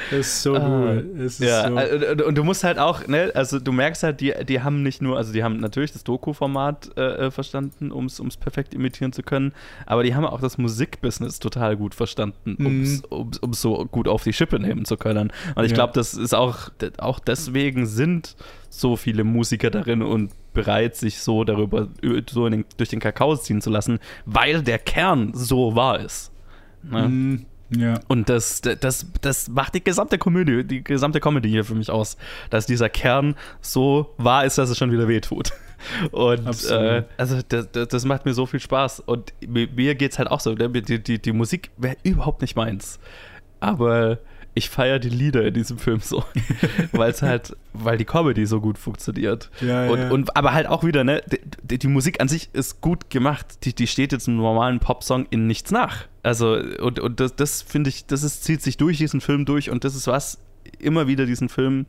Das 0.09 0.19
ist 0.27 0.43
so 0.43 0.55
Ah, 0.55 0.95
gut. 0.95 1.19
Es 1.19 1.39
ist 1.39 1.39
Ja, 1.39 1.67
so, 1.69 1.77
äh, 1.77 2.12
und, 2.12 2.21
und 2.21 2.38
du 2.38 2.43
musst 2.43 2.63
halt 2.63 2.77
auch, 2.79 3.07
ne, 3.07 3.31
also 3.33 3.59
du 3.59 3.71
merkst 3.71 4.03
halt, 4.03 4.21
die, 4.21 4.33
die 4.47 4.62
haben 4.62 4.83
nicht 4.83 5.01
nur, 5.01 5.17
also 5.17 5.33
die 5.33 5.43
haben 5.43 5.57
natürlich 5.59 5.91
das 5.91 6.03
Doku-Format 6.03 6.91
äh, 6.97 7.01
äh, 7.27 7.31
verstanden, 7.31 7.91
um 7.91 8.05
es 8.05 8.21
perfekt 8.38 8.73
imitieren 8.73 9.13
zu 9.13 9.23
können, 9.23 9.53
aber 9.85 10.03
die 10.03 10.13
haben 10.15 10.25
auch 10.25 10.41
das 10.41 10.57
Musikbusiness 10.57 11.39
total 11.39 11.77
gut 11.77 11.95
verstanden, 11.95 12.55
Mhm. 12.57 13.01
um 13.09 13.51
es 13.51 13.62
so 13.62 13.85
gut 13.85 14.07
auf 14.07 14.23
die 14.23 14.33
Schippe 14.33 14.59
nehmen 14.59 14.85
zu 14.85 14.97
können. 14.97 15.31
Und 15.55 15.63
ich 15.65 15.71
Ja. 15.71 15.75
glaube, 15.75 15.93
das 15.93 16.13
ist 16.13 16.33
auch, 16.35 16.69
auch 16.97 17.19
deswegen 17.19 17.85
sind 17.85 18.35
so 18.69 18.95
viele 18.95 19.23
Musiker 19.23 19.69
darin 19.69 20.01
und 20.01 20.31
bereit, 20.53 20.95
sich 20.95 21.19
so 21.19 21.43
darüber 21.43 21.88
so 22.29 22.50
den, 22.50 22.65
durch 22.77 22.89
den 22.89 23.00
Kakao 23.00 23.35
ziehen 23.35 23.62
zu 23.62 23.69
lassen, 23.69 24.00
weil 24.25 24.62
der 24.62 24.79
Kern 24.79 25.31
so 25.33 25.75
wahr 25.75 26.00
ist. 26.00 26.31
Ne? 26.83 27.07
Mm, 27.07 27.45
ja. 27.77 28.00
Und 28.08 28.30
das, 28.30 28.62
das, 28.62 29.06
das 29.22 29.50
macht 29.50 29.75
die 29.75 29.84
gesamte 29.84 30.18
Komödie, 30.18 30.63
die 30.63 30.84
gesamte 30.84 31.20
Comedy 31.20 31.50
hier 31.50 31.65
für 31.65 31.75
mich 31.75 31.89
aus, 31.89 32.18
dass 32.50 32.65
dieser 32.65 32.89
Kern 32.89 33.36
so 33.62 34.13
wahr 34.18 34.46
ist, 34.46 34.58
dass 34.58 34.70
es 34.70 34.77
schon 34.77 34.92
wieder 34.92 35.08
wehtut. 35.08 35.51
Und 36.12 36.70
äh, 36.70 37.03
also 37.18 37.39
das, 37.48 37.68
das, 37.72 38.06
macht 38.06 38.25
mir 38.25 38.34
so 38.34 38.46
viel 38.46 38.60
Spaß. 38.60 39.01
Und 39.01 39.34
mir, 39.46 39.68
mir 39.68 39.96
geht 39.96 40.13
es 40.13 40.20
halt 40.20 40.32
auch 40.32 40.39
so. 40.39 40.53
ne, 40.53 40.70
Die, 40.70 41.03
die, 41.03 41.22
die 41.22 41.32
Musik 41.34 41.72
wäre 41.77 41.98
überhaupt 42.03 42.42
nicht 42.42 42.56
meins. 42.56 43.00
Aber 43.60 44.20
ich 44.56 44.70
feiere 44.70 45.00
die 45.00 45.10
Lieder 45.10 45.46
in 45.46 45.53
diesem 45.53 45.77
Film 45.77 46.00
so. 46.00 46.24
weil 46.92 47.12
es 47.12 47.22
halt, 47.22 47.56
weil 47.74 47.98
die 47.98 48.06
Comedy 48.06 48.46
so 48.46 48.62
gut 48.62 48.77
funktioniert. 48.77 49.50
Ja, 49.62 49.89
Und, 49.89 50.00
ja. 50.00 50.10
und 50.12 50.38
aber 50.38 50.53
halt 50.53 50.68
auch 50.68 50.84
wieder, 50.84 51.03
ne, 51.03 51.22
die, 51.74 51.80
die, 51.80 51.88
Musik 51.88 52.22
an 52.22 52.27
sich 52.27 52.50
ist 52.53 52.82
gut 52.82 53.10
gemacht. 53.10 53.65
Die, 53.65 53.74
die 53.74 53.88
steht 53.88 54.12
jetzt 54.12 54.27
einem 54.27 54.38
normalen 54.38 54.80
Popsong 54.80 55.25
in 55.30 55.48
nichts 55.48 55.72
nach. 55.72 56.06
Also, 56.22 56.53
und, 56.53 57.00
und 57.00 57.20
das, 57.20 57.36
das 57.36 57.62
finde 57.62 57.89
ich, 57.89 58.06
das 58.06 58.24
ist, 58.24 58.44
zieht 58.44 58.62
sich 58.62 58.77
durch 58.77 58.98
diesen 58.98 59.22
Film 59.22 59.46
durch 59.46 59.70
und 59.70 59.84
das 59.84 59.96
ist 59.96 60.08
was 60.08 60.38
immer 60.80 61.08
wieder 61.08 61.25
diesen 61.25 61.50
Film 61.50 61.86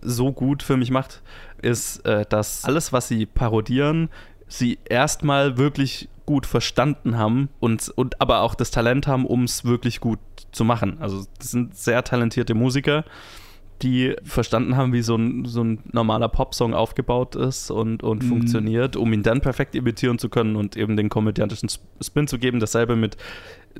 so 0.00 0.32
gut 0.32 0.62
für 0.62 0.76
mich 0.76 0.90
macht, 0.90 1.22
ist, 1.62 2.04
äh, 2.06 2.24
dass 2.28 2.64
alles, 2.64 2.92
was 2.92 3.08
sie 3.08 3.26
parodieren, 3.26 4.08
sie 4.48 4.78
erstmal 4.88 5.58
wirklich 5.58 6.08
gut 6.26 6.46
verstanden 6.46 7.16
haben 7.18 7.48
und, 7.60 7.88
und 7.90 8.20
aber 8.20 8.40
auch 8.40 8.54
das 8.54 8.70
Talent 8.70 9.06
haben, 9.06 9.26
um 9.26 9.44
es 9.44 9.64
wirklich 9.64 10.00
gut 10.00 10.20
zu 10.52 10.64
machen. 10.64 10.98
Also 11.00 11.26
das 11.38 11.50
sind 11.50 11.76
sehr 11.76 12.02
talentierte 12.04 12.54
Musiker, 12.54 13.04
die 13.82 14.14
verstanden 14.24 14.76
haben, 14.76 14.92
wie 14.92 15.02
so 15.02 15.16
ein, 15.16 15.44
so 15.46 15.62
ein 15.64 15.80
normaler 15.92 16.28
Popsong 16.28 16.74
aufgebaut 16.74 17.34
ist 17.36 17.70
und, 17.70 18.02
und 18.02 18.22
Mhm. 18.22 18.28
funktioniert, 18.28 18.96
um 18.96 19.12
ihn 19.12 19.22
dann 19.22 19.40
perfekt 19.40 19.74
imitieren 19.74 20.18
zu 20.18 20.28
können 20.28 20.56
und 20.56 20.76
eben 20.76 20.96
den 20.96 21.08
komödiantischen 21.08 21.68
Spin 22.00 22.28
zu 22.28 22.38
geben. 22.38 22.60
Dasselbe 22.60 22.96
mit 22.96 23.16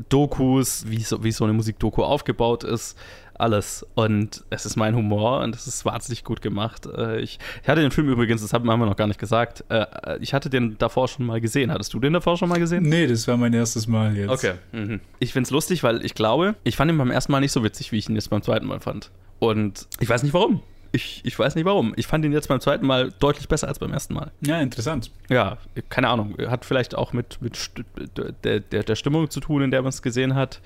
Dokus, 0.09 0.85
wie 0.89 1.03
so, 1.03 1.25
wie 1.25 1.33
so 1.33 1.45
eine 1.45 1.53
Musikdoku 1.53 2.03
aufgebaut 2.03 2.65
ist. 2.65 2.97
Alles. 3.41 3.87
Und 3.95 4.45
es 4.51 4.67
ist 4.67 4.77
mein 4.77 4.95
Humor 4.95 5.41
und 5.41 5.55
es 5.55 5.67
ist 5.67 5.85
wahnsinnig 5.85 6.25
gut 6.25 6.43
gemacht. 6.43 6.87
Äh, 6.87 7.21
Ich, 7.21 7.39
ich 7.63 7.69
hatte 7.69 7.81
den 7.81 7.91
Film 7.91 8.09
übrigens, 8.09 8.43
das 8.43 8.53
haben 8.53 8.67
wir 8.67 8.77
noch 8.77 8.97
gar 8.97 9.07
nicht 9.07 9.19
gesagt, 9.19 9.65
äh, 9.69 9.87
ich 10.21 10.35
hatte 10.35 10.51
den 10.51 10.77
davor 10.79 11.09
schon 11.09 11.27
mal 11.27 11.41
gesehen. 11.41 11.73
Hattest 11.73 11.93
du 11.95 12.01
den 12.01 12.13
davor 12.13 12.37
schon 12.37 12.49
mal 12.49 12.59
gesehen? 12.59 12.83
Nee, 12.85 13.07
das 13.07 13.27
war 13.29 13.37
mein 13.37 13.53
erstes 13.55 13.87
Mal 13.87 14.17
jetzt. 14.17 14.31
Okay. 14.31 14.53
Mhm. 14.73 15.01
Ich 15.19 15.33
finde 15.33 15.47
es 15.47 15.51
lustig, 15.51 15.83
weil 15.83 16.05
ich 16.05 16.15
glaube, 16.15 16.55
ich 16.65 16.77
fand 16.77 16.91
ihn 16.91 16.99
beim 16.99 17.11
ersten 17.11 17.33
Mal 17.33 17.41
nicht 17.41 17.53
so 17.53 17.65
witzig, 17.65 17.93
wie 17.93 17.99
ich 17.99 18.09
ihn 18.09 18.15
jetzt 18.15 18.31
beim 18.31 18.43
zweiten 18.43 18.67
Mal 18.67 18.81
fand. 18.81 19.11
Und 19.39 19.87
ich 19.99 20.09
weiß 20.09 20.23
nicht 20.23 20.35
warum. 20.35 20.63
Ich, 20.93 21.21
ich 21.25 21.39
weiß 21.39 21.55
nicht 21.55 21.65
warum. 21.65 21.93
Ich 21.97 22.09
fand 22.09 22.25
ihn 22.25 22.33
jetzt 22.33 22.49
beim 22.49 22.61
zweiten 22.61 22.85
Mal 22.85 23.13
deutlich 23.21 23.47
besser 23.49 23.69
als 23.69 23.79
beim 23.79 23.93
ersten 23.93 24.13
Mal. 24.15 24.33
Ja, 24.41 24.61
interessant. 24.61 25.11
Ja, 25.29 25.57
keine 25.89 26.09
Ahnung. 26.09 26.35
Hat 26.49 26.65
vielleicht 26.65 26.97
auch 26.97 27.13
mit, 27.13 27.41
mit 27.41 27.57
der, 28.45 28.61
der, 28.61 28.83
der 28.83 28.97
Stimmung 28.97 29.31
zu 29.31 29.39
tun, 29.41 29.63
in 29.63 29.71
der 29.71 29.83
man 29.83 29.91
es 29.91 30.03
gesehen 30.03 30.35
hat. 30.35 30.61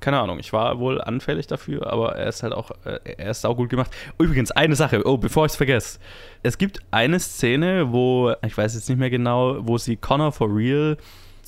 Keine 0.00 0.20
Ahnung, 0.20 0.38
ich 0.38 0.52
war 0.52 0.78
wohl 0.78 1.00
anfällig 1.00 1.46
dafür, 1.46 1.92
aber 1.92 2.16
er 2.16 2.28
ist 2.28 2.42
halt 2.42 2.52
auch, 2.52 2.70
äh, 2.84 2.98
er 3.16 3.30
ist 3.30 3.42
saugut 3.42 3.68
gemacht. 3.68 3.90
Übrigens, 4.18 4.50
eine 4.50 4.76
Sache, 4.76 5.06
oh, 5.06 5.16
bevor 5.16 5.46
ich 5.46 5.52
es 5.52 5.56
vergesse. 5.56 5.98
Es 6.42 6.58
gibt 6.58 6.80
eine 6.90 7.18
Szene, 7.18 7.92
wo, 7.92 8.32
ich 8.44 8.56
weiß 8.56 8.74
jetzt 8.74 8.88
nicht 8.88 8.98
mehr 8.98 9.10
genau, 9.10 9.58
wo 9.60 9.78
sie 9.78 9.96
Connor 9.96 10.32
for 10.32 10.48
Real 10.54 10.96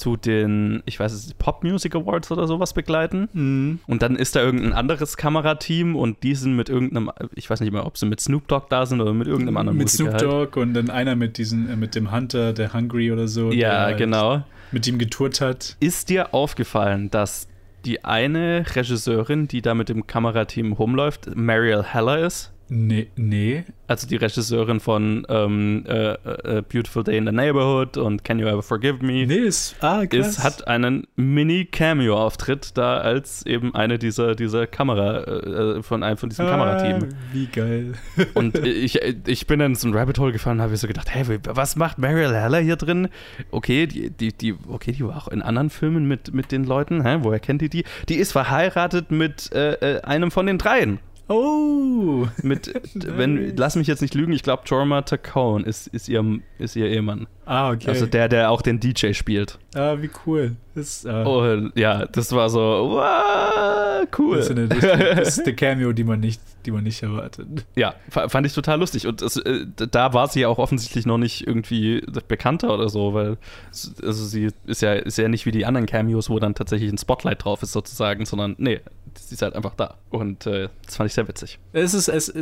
zu 0.01 0.17
den, 0.17 0.83
ich 0.87 0.99
weiß 0.99 1.13
es, 1.13 1.35
Pop 1.35 1.63
Music 1.63 1.95
Awards 1.95 2.31
oder 2.31 2.47
sowas 2.47 2.73
begleiten. 2.73 3.29
Mhm. 3.33 3.81
Und 3.87 4.03
dann 4.03 4.17
ist 4.17 4.35
da 4.35 4.41
irgendein 4.41 4.73
anderes 4.73 5.17
Kamerateam 5.19 5.95
und 5.95 6.23
die 6.23 6.35
sind 6.35 6.57
mit 6.57 6.71
irgendeinem, 6.71 7.11
ich 7.35 7.49
weiß 7.51 7.61
nicht 7.61 7.73
mehr, 7.73 7.87
ob 7.87 7.99
sie 7.99 8.07
mit 8.07 8.21
Snoop 8.21 8.49
Dogg 8.49 8.67
da 8.71 8.87
sind 8.87 9.01
oder 9.01 9.13
mit 9.13 9.29
irgendeinem 9.29 9.59
anderen 9.59 9.77
Mit 9.77 9.87
Musiker 9.87 10.19
Snoop 10.19 10.33
halt. 10.33 10.55
Dogg 10.55 10.61
und 10.61 10.75
dann 10.75 10.89
einer 10.89 11.17
mit 11.17 11.37
diesen, 11.37 11.69
äh, 11.69 11.77
mit 11.77 11.95
dem 11.95 12.11
Hunter, 12.11 12.55
der 12.55 12.73
Hungry 12.73 13.13
oder 13.13 13.29
so. 13.29 13.53
Ja, 13.53 13.81
halt 13.83 13.99
genau. 13.99 14.43
Mit 14.73 14.87
ihm 14.87 14.99
getourt 14.99 15.41
hat. 15.43 15.77
Ist 15.81 16.09
dir 16.09 16.33
aufgefallen, 16.33 17.11
dass 17.11 17.50
die 17.85 18.05
eine 18.05 18.65
Regisseurin, 18.75 19.49
die 19.49 19.63
da 19.63 19.75
mit 19.75 19.89
dem 19.89 20.07
Kamerateam 20.07 20.73
rumläuft, 20.73 21.35
Mariel 21.35 21.83
Heller 21.83 22.25
ist? 22.25 22.53
Nee, 22.73 23.09
nee. 23.17 23.65
Also 23.89 24.07
die 24.07 24.15
Regisseurin 24.15 24.79
von 24.79 25.27
ähm, 25.29 25.85
äh, 25.89 26.13
äh, 26.13 26.63
Beautiful 26.63 27.03
Day 27.03 27.19
in 27.19 27.27
the 27.27 27.33
Neighborhood 27.33 27.97
und 27.97 28.23
Can 28.23 28.39
You 28.39 28.47
Ever 28.47 28.63
Forgive 28.63 29.05
Me. 29.05 29.27
Nee, 29.27 29.35
ist. 29.35 29.75
Ah, 29.81 30.07
krass. 30.07 30.29
Ist, 30.29 30.45
hat 30.45 30.69
einen 30.69 31.09
Mini-Cameo-Auftritt 31.17 32.79
da 32.79 32.99
als 32.99 33.45
eben 33.45 33.75
eine 33.75 33.99
dieser, 33.99 34.37
dieser 34.37 34.69
Kamera, 34.69 35.25
äh, 35.25 35.83
von 35.83 36.05
einem 36.05 36.17
von 36.17 36.29
diesem 36.29 36.47
Kamerateam. 36.47 37.09
Ah, 37.11 37.15
wie 37.33 37.47
geil. 37.47 37.95
Und 38.35 38.57
ich, 38.65 39.01
ich 39.03 39.47
bin 39.49 39.59
dann 39.59 39.73
in 39.73 39.75
so 39.75 39.89
ein 39.89 39.95
Rabbit 39.95 40.21
Hole 40.21 40.31
gefahren 40.31 40.59
und 40.59 40.63
habe 40.63 40.77
so 40.77 40.87
gedacht, 40.87 41.13
hey, 41.13 41.41
was 41.49 41.75
macht 41.75 41.99
Mariel 41.99 42.33
Heller 42.33 42.61
hier 42.61 42.77
drin? 42.77 43.09
Okay, 43.51 43.89
die, 43.89 44.11
die, 44.11 44.33
die, 44.33 44.55
okay, 44.69 44.93
die 44.93 45.05
war 45.05 45.17
auch 45.17 45.29
in 45.29 45.43
anderen 45.43 45.71
Filmen 45.71 46.07
mit, 46.07 46.33
mit 46.33 46.53
den 46.53 46.63
Leuten. 46.63 47.05
Hä? 47.05 47.19
Woher 47.23 47.41
kennt 47.41 47.63
ihr 47.63 47.69
die? 47.69 47.85
Die 48.09 48.15
ist 48.15 48.31
verheiratet 48.31 49.11
mit 49.11 49.53
äh, 49.53 49.73
äh, 49.73 50.03
einem 50.03 50.31
von 50.31 50.47
den 50.47 50.59
dreien. 50.59 51.01
Oh. 51.31 52.27
Mit, 52.43 52.73
wenn, 52.95 53.57
lass 53.57 53.77
mich 53.77 53.87
jetzt 53.87 54.03
nicht 54.03 54.15
lügen, 54.15 54.33
ich 54.33 54.43
glaube, 54.43 54.65
Jorma 54.67 55.03
Tacone 55.03 55.65
ist, 55.65 55.87
ist, 55.87 56.09
ihr, 56.09 56.25
ist 56.59 56.75
ihr 56.75 56.87
Ehemann. 56.87 57.29
Ah, 57.47 57.71
okay. 57.71 57.89
Also 57.89 58.07
der, 58.07 58.29
der 58.29 58.51
auch 58.51 58.63
den 58.63 58.81
DJ 58.81 59.13
spielt. 59.13 59.59
ah, 59.75 59.97
wie 60.01 60.11
cool. 60.27 60.57
Das, 60.75 61.05
ah, 61.07 61.23
Und 61.25 61.73
ja, 61.77 62.07
das 62.07 62.33
war 62.33 62.49
so, 62.51 62.59
wow, 62.61 64.07
cool. 64.19 64.37
das, 64.39 64.47
ist 64.47 64.51
eine, 64.57 64.69
das 65.15 65.39
ist 65.39 65.47
eine 65.47 65.55
Cameo, 65.55 65.93
die 65.93 66.05
man 66.05 66.21
nicht, 66.21 66.41
die 66.67 66.71
man 66.71 66.85
nicht 66.85 67.03
erwartet. 67.03 67.47
Ja, 67.77 67.95
fa- 68.09 68.29
fand 68.29 68.47
ich 68.47 68.53
total 68.55 68.79
lustig. 68.81 69.07
Und 69.07 69.23
es, 69.23 69.37
äh, 69.37 69.67
da 69.91 70.13
war 70.15 70.29
sie 70.29 70.41
ja 70.41 70.49
auch 70.49 70.59
offensichtlich 70.59 71.07
noch 71.07 71.19
nicht 71.19 71.47
irgendwie 71.47 72.05
bekannter 72.29 72.73
oder 72.75 72.89
so, 72.89 73.15
weil 73.15 73.37
also 73.71 74.25
sie 74.25 74.49
ist 74.67 74.83
ja, 74.83 74.95
ist 74.95 75.19
ja 75.19 75.29
nicht 75.29 75.47
wie 75.47 75.53
die 75.53 75.67
anderen 75.67 75.87
Cameos, 75.87 76.29
wo 76.31 76.39
dann 76.39 76.55
tatsächlich 76.55 76.91
ein 76.93 76.99
Spotlight 76.99 77.45
drauf 77.45 77.63
ist 77.63 77.73
sozusagen, 77.73 78.27
sondern 78.27 78.55
nee, 78.59 78.81
sie 79.19 79.35
ist 79.35 79.43
halt 79.43 79.55
einfach 79.55 79.75
da. 79.75 79.97
Und 80.11 80.47
äh, 80.47 80.69
das 80.85 80.97
fand 80.97 81.09
ich 81.09 81.15
sehr 81.15 81.29
witzig. 81.29 81.59
Es 81.73 81.95
ist, 81.95 82.09
es, 82.09 82.33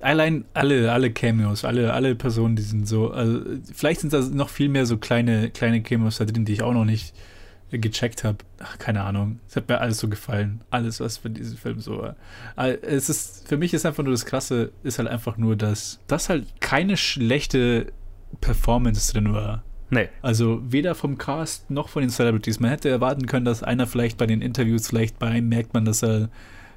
allein 0.00 0.44
alle, 0.54 0.92
alle 0.92 1.10
Cameos, 1.10 1.64
alle, 1.64 1.92
alle 1.92 2.14
Personen, 2.14 2.56
die 2.56 2.62
sind 2.62 2.86
so, 2.86 3.10
also, 3.10 3.40
vielleicht 3.72 4.00
sind 4.00 4.12
da 4.12 4.20
noch 4.20 4.48
viel 4.48 4.68
mehr 4.68 4.86
so 4.86 4.96
kleine, 4.96 5.50
kleine 5.50 5.82
Cameos 5.82 6.18
da 6.18 6.24
drin, 6.24 6.44
die 6.44 6.52
ich 6.52 6.62
auch 6.62 6.72
noch 6.74 6.84
nicht 6.84 7.14
gecheckt 7.70 8.22
habe. 8.24 8.38
Ach, 8.60 8.78
keine 8.78 9.02
Ahnung. 9.02 9.40
Es 9.48 9.56
hat 9.56 9.68
mir 9.68 9.80
alles 9.80 9.98
so 9.98 10.08
gefallen. 10.08 10.60
Alles, 10.70 11.00
was 11.00 11.16
für 11.18 11.30
diesen 11.30 11.56
Film 11.56 11.80
so 11.80 11.98
war. 11.98 12.16
Äh, 12.56 12.76
Es 12.82 13.08
ist, 13.08 13.48
für 13.48 13.56
mich 13.56 13.72
ist 13.72 13.86
einfach 13.86 14.02
nur 14.02 14.12
das 14.12 14.26
Krasse, 14.26 14.72
ist 14.82 14.98
halt 14.98 15.08
einfach 15.08 15.36
nur, 15.36 15.56
dass 15.56 15.98
das 16.06 16.28
halt 16.28 16.46
keine 16.60 16.96
schlechte 16.96 17.86
Performance 18.40 19.12
drin 19.12 19.32
war. 19.32 19.62
Nee. 19.92 20.08
Also 20.22 20.62
weder 20.64 20.94
vom 20.94 21.18
Cast 21.18 21.70
noch 21.70 21.90
von 21.90 22.00
den 22.00 22.08
Celebrities. 22.08 22.60
Man 22.60 22.70
hätte 22.70 22.88
erwarten 22.88 23.26
können, 23.26 23.44
dass 23.44 23.62
einer 23.62 23.86
vielleicht 23.86 24.16
bei 24.16 24.26
den 24.26 24.40
Interviews, 24.40 24.88
vielleicht 24.88 25.18
bei 25.18 25.26
einem 25.26 25.50
merkt 25.50 25.74
man, 25.74 25.84
dass 25.84 26.02
er 26.02 26.30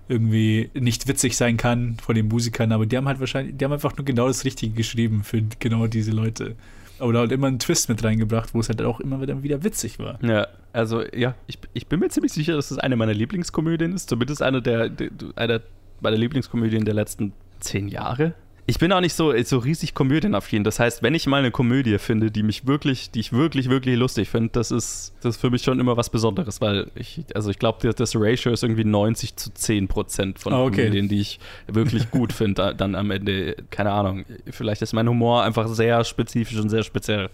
irgendwie 0.10 0.70
nicht 0.74 1.08
witzig 1.08 1.38
sein 1.38 1.56
kann 1.56 1.96
vor 2.02 2.14
den 2.14 2.28
Musikern, 2.28 2.74
aber 2.74 2.86
die 2.86 2.98
haben 2.98 3.08
halt 3.08 3.22
wahrscheinlich, 3.22 3.56
die 3.58 3.64
haben 3.66 3.72
einfach 3.72 3.96
nur 3.98 4.06
genau 4.06 4.28
das 4.28 4.44
Richtige 4.44 4.74
geschrieben 4.74 5.24
für 5.24 5.42
genau 5.60 5.88
diese 5.88 6.12
Leute. 6.12 6.56
Oder 7.00 7.20
halt 7.20 7.32
immer 7.32 7.48
einen 7.48 7.60
Twist 7.60 7.88
mit 7.88 8.04
reingebracht, 8.04 8.54
wo 8.54 8.60
es 8.60 8.68
halt 8.68 8.82
auch 8.82 9.00
immer 9.00 9.22
wieder, 9.22 9.42
wieder 9.44 9.64
witzig 9.64 9.98
war. 9.98 10.20
Ja, 10.22 10.48
also 10.74 11.02
ja, 11.14 11.36
ich, 11.48 11.58
ich 11.74 11.88
bin 11.88 12.02
mir 12.02 12.10
ziemlich 12.10 12.34
sicher, 12.34 12.56
dass 12.56 12.70
es 12.70 12.78
eine 12.78 12.98
meiner 12.98 13.14
Lieblingskomödien 13.14 13.94
ist. 13.94 14.10
Zumindest 14.10 14.42
eine 14.42 14.62
der, 14.62 14.90
der 14.90 15.10
einer 15.36 15.62
meiner 16.02 16.18
Lieblingskomödien 16.18 16.84
der 16.84 16.94
letzten 16.94 17.32
zehn 17.62 17.88
Jahre. 17.88 18.34
Ich 18.68 18.80
bin 18.80 18.92
auch 18.92 19.00
nicht 19.00 19.14
so, 19.14 19.32
so 19.44 19.60
riesig 19.60 19.94
komödienaffin. 19.94 20.64
Das 20.64 20.80
heißt, 20.80 21.04
wenn 21.04 21.14
ich 21.14 21.28
mal 21.28 21.38
eine 21.38 21.52
Komödie 21.52 22.00
finde, 22.00 22.32
die 22.32 22.42
mich 22.42 22.66
wirklich, 22.66 23.12
die 23.12 23.20
ich 23.20 23.32
wirklich, 23.32 23.70
wirklich 23.70 23.96
lustig 23.96 24.28
finde, 24.30 24.50
das 24.54 24.72
ist, 24.72 25.14
das 25.22 25.36
ist 25.36 25.42
für 25.42 25.52
mich 25.52 25.62
schon 25.62 25.80
immer 25.80 25.98
was 25.98 26.10
Besonderes, 26.10 26.62
weil 26.62 26.90
ich, 26.96 27.24
also 27.36 27.52
ich 27.52 27.60
glaube, 27.60 27.94
das 27.94 28.16
Ratio 28.16 28.52
ist 28.52 28.64
irgendwie 28.64 28.84
90 28.84 29.36
zu 29.36 29.54
10 29.54 29.88
Prozent 29.88 30.40
von 30.40 30.52
Ah, 30.54 30.64
okay. 30.64 30.86
Komödien, 30.86 31.08
die 31.08 31.22
ich 31.22 31.40
wirklich 31.68 32.10
gut 32.10 32.34
finde, 32.34 32.74
dann 32.76 32.96
am 32.96 33.12
Ende, 33.12 33.56
keine 33.70 33.92
Ahnung. 33.92 34.26
Vielleicht 34.50 34.82
ist 34.82 34.94
mein 34.94 35.08
Humor 35.08 35.44
einfach 35.44 35.68
sehr 35.68 36.04
spezifisch 36.04 36.58
und 36.58 36.70
sehr 36.70 36.84
speziell. 36.84 37.30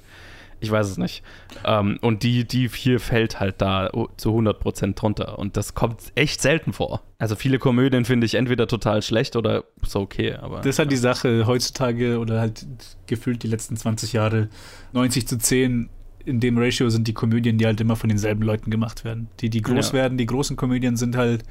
Ich 0.61 0.71
weiß 0.71 0.87
es 0.87 0.97
nicht. 0.97 1.23
Ähm, 1.65 1.97
und 2.01 2.23
die, 2.23 2.47
die 2.47 2.69
hier 2.69 2.99
fällt 2.99 3.39
halt 3.39 3.55
da 3.61 3.89
zu 4.15 4.29
100% 4.29 4.93
drunter. 4.95 5.37
Und 5.39 5.57
das 5.57 5.73
kommt 5.73 5.99
echt 6.15 6.41
selten 6.41 6.71
vor. 6.71 7.01
Also 7.17 7.35
viele 7.35 7.59
Komödien 7.59 8.05
finde 8.05 8.25
ich 8.25 8.35
entweder 8.35 8.67
total 8.67 9.01
schlecht 9.01 9.35
oder 9.35 9.63
so 9.85 9.99
okay. 9.99 10.33
Aber, 10.35 10.57
Das 10.57 10.67
ist 10.67 10.79
halt 10.79 10.91
die 10.91 10.97
Sache 10.97 11.45
heutzutage 11.47 12.19
oder 12.19 12.39
halt 12.39 12.65
gefühlt 13.07 13.43
die 13.43 13.47
letzten 13.47 13.75
20 13.75 14.13
Jahre. 14.13 14.49
90 14.93 15.27
zu 15.27 15.37
10 15.37 15.89
in 16.23 16.39
dem 16.39 16.57
Ratio 16.59 16.89
sind 16.89 17.07
die 17.07 17.13
Komödien, 17.13 17.57
die 17.57 17.65
halt 17.65 17.81
immer 17.81 17.95
von 17.95 18.07
denselben 18.09 18.43
Leuten 18.43 18.69
gemacht 18.69 19.03
werden. 19.03 19.27
Die, 19.39 19.49
die 19.49 19.61
groß 19.61 19.87
Ja. 19.89 19.93
werden, 19.93 20.17
die 20.19 20.27
großen 20.27 20.55
Komödien 20.55 20.95
sind 20.95 21.15
halt 21.17 21.43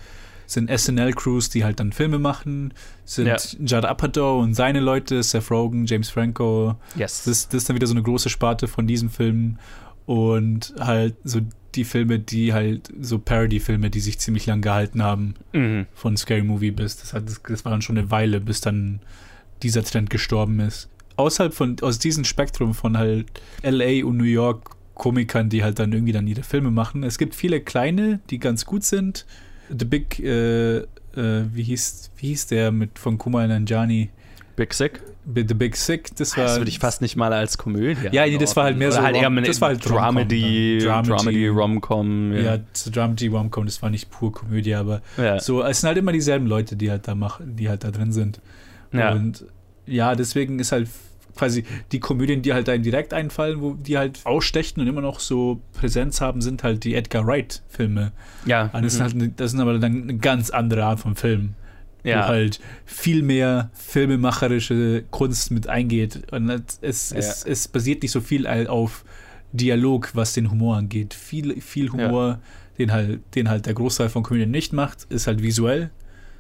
sind 0.53 0.69
SNL-Crews, 0.71 1.49
die 1.51 1.65
halt 1.65 1.79
dann 1.81 1.93
Filme 1.93 2.19
machen, 2.19 2.75
sind 3.05 3.27
Ja. 3.27 3.37
Judd 3.65 3.85
Apatow 3.85 4.43
und 4.43 4.55
seine 4.55 4.81
Leute, 4.81 5.23
Seth 5.23 5.51
Rogen, 5.51 5.87
James 5.87 6.11
Franco. 6.11 6.77
Yes. 6.97 7.19
Das, 7.25 7.27
ist- 7.29 7.55
das 7.55 7.63
ist 7.63 7.69
dann 7.69 7.77
wieder 7.77 7.87
so 7.87 7.95
eine 7.95 8.03
große 8.03 8.29
Sparte 8.31 8.67
von 8.69 8.87
diesen 8.87 9.11
Filmen 9.11 9.59
und 10.07 10.75
halt 10.81 11.15
so 11.25 11.41
die 11.77 11.85
Filme, 11.85 12.19
die 12.19 12.53
halt 12.53 12.93
so 13.01 13.19
Parody-Filme, 13.21 13.91
die 13.91 14.01
sich 14.01 14.19
ziemlich 14.19 14.47
lang 14.47 14.61
gehalten 14.61 15.05
haben, 15.05 15.35
mhm. 15.53 15.87
von 15.95 16.17
Scary 16.17 16.43
Movie 16.43 16.73
bis. 16.73 16.97
Das, 16.97 17.13
hat, 17.15 17.29
das, 17.29 17.41
das 17.47 17.65
war 17.65 17.71
dann 17.71 17.83
schon 17.83 17.97
eine 17.97 18.11
Weile, 18.11 18.41
bis 18.41 18.61
dann 18.61 19.01
dieser 19.63 19.85
Trend 19.85 20.11
gestorben 20.11 20.59
ist. 20.59 20.89
Außerhalb 21.17 21.55
von, 21.55 21.77
aus 21.83 21.99
diesem 22.01 22.25
Spektrum 22.25 22.75
von 22.75 22.99
halt 22.99 23.27
LA 23.63 24.05
und 24.05 24.17
New 24.17 24.25
York 24.25 24.71
Komikern, 24.95 25.49
die 25.49 25.63
halt 25.63 25.79
dann 25.79 25.93
irgendwie 25.93 26.13
dann 26.13 26.27
ihre 26.27 26.43
Filme 26.43 26.71
machen. 26.73 27.05
Es 27.05 27.19
gibt 27.19 27.35
viele 27.37 27.61
kleine, 27.61 28.19
die 28.31 28.39
ganz 28.41 28.67
gut 28.67 28.83
sind. 28.83 29.27
The 29.77 29.85
Big, 29.85 30.19
äh, 30.21 30.79
äh, 30.79 30.85
wie 31.15 31.63
hieß, 31.63 32.11
wie 32.19 32.29
hieß 32.29 32.47
der 32.49 32.71
mit 32.73 32.99
von 32.99 33.19
Kumail 33.19 33.49
Nanjiani? 33.49 34.11
Big 34.57 34.75
Sick. 34.75 35.01
The 35.33 35.43
Big 35.55 35.77
Sick, 35.77 36.15
das 36.17 36.37
war. 36.37 36.45
Das 36.45 36.57
würde 36.59 36.71
ich 36.71 36.79
fast 36.79 37.03
nicht 37.03 37.15
mal 37.17 37.33
als 37.33 37.57
Komödie. 37.57 38.09
Ja, 38.11 38.27
nee, 38.27 38.37
das 38.39 38.57
war 38.57 38.65
halt 38.65 38.77
mehr 38.79 38.89
Oder 38.89 38.97
so 38.97 39.03
halt 39.03 39.17
Rom- 39.17 39.43
das 39.45 39.61
war 39.61 39.69
halt 39.69 39.89
Dramedy. 39.89 40.79
Dramedy. 40.83 41.49
Rom-Com. 41.49 42.33
ja, 42.33 42.57
Ja. 42.57 42.59
zu 42.73 42.91
Dramedy 42.91 43.29
Rom-Com, 43.29 43.67
das 43.67 43.81
war 43.83 43.91
nicht 43.91 44.11
pur 44.11 44.33
Komödie, 44.33 44.75
aber 44.75 45.03
Ja. 45.17 45.39
so, 45.39 45.63
es 45.63 45.81
sind 45.81 45.89
halt 45.89 45.99
immer 45.99 46.13
dieselben 46.13 46.47
Leute, 46.47 46.75
die 46.77 46.91
halt 46.91 47.07
da 47.07 47.15
machen, 47.15 47.55
die 47.57 47.69
halt 47.69 47.85
da 47.85 47.91
drin 47.91 48.13
sind. 48.13 48.41
ja. 48.93 49.13
Und 49.13 49.45
ja, 49.87 50.15
deswegen 50.15 50.59
ist 50.59 50.73
halt 50.73 50.89
quasi 51.37 51.65
die 51.93 52.01
Komödien, 52.01 52.43
die 52.43 52.53
halt 52.53 52.69
einem 52.69 52.83
direkt 52.83 53.13
einfallen, 53.15 53.61
wo 53.61 53.75
die 53.75 53.97
halt 53.99 54.21
ausstechen 54.25 54.81
und 54.81 54.87
immer 54.89 55.01
noch 55.01 55.21
so 55.21 55.61
Präsenz 55.73 56.21
haben, 56.21 56.41
sind 56.43 56.63
halt 56.63 56.85
die 56.85 56.95
Edgar 56.95 57.27
Wright-Filme. 57.27 58.13
ja. 58.47 58.71
Ah, 58.73 58.81
Das, 58.81 58.95
sind 58.95 59.01
mhm. 59.01 59.05
halt, 59.05 59.15
eine- 59.15 59.29
das 59.31 59.51
sind 59.53 59.61
aber 59.61 59.79
dann 59.79 60.03
eine 60.03 60.17
ganz 60.19 60.51
andere 60.51 60.85
Art 60.85 61.01
von 61.01 61.15
Film. 61.17 61.55
ja. 62.03 62.25
Wo 62.25 62.29
halt 62.29 62.61
viel 62.87 63.23
mehr 63.23 63.71
filmemacherische 63.75 65.05
Kunst 65.11 65.51
mit 65.51 65.69
eingeht. 65.69 66.33
Und 66.33 66.49
es, 66.51 66.79
es, 66.81 67.11
Ja. 67.11 67.51
es, 67.53 67.69
basiert 67.69 68.03
nicht 68.03 68.13
so 68.13 68.21
viel 68.21 68.47
halt 68.49 68.69
auf 68.69 69.05
Dialog, 69.53 70.11
was 70.15 70.33
den 70.33 70.51
Humor 70.51 70.77
angeht. 70.77 71.13
Viel, 71.15 71.61
viel 71.61 71.91
Humor, 71.93 72.39
den, 72.79 72.93
halt, 72.93 73.21
den 73.35 73.49
halt 73.49 73.67
der 73.67 73.75
Großteil 73.75 74.09
von 74.09 74.23
Komödien 74.23 74.51
nicht 74.51 74.73
macht, 74.73 75.05
ist 75.11 75.27
halt 75.27 75.43
visuell 75.43 75.91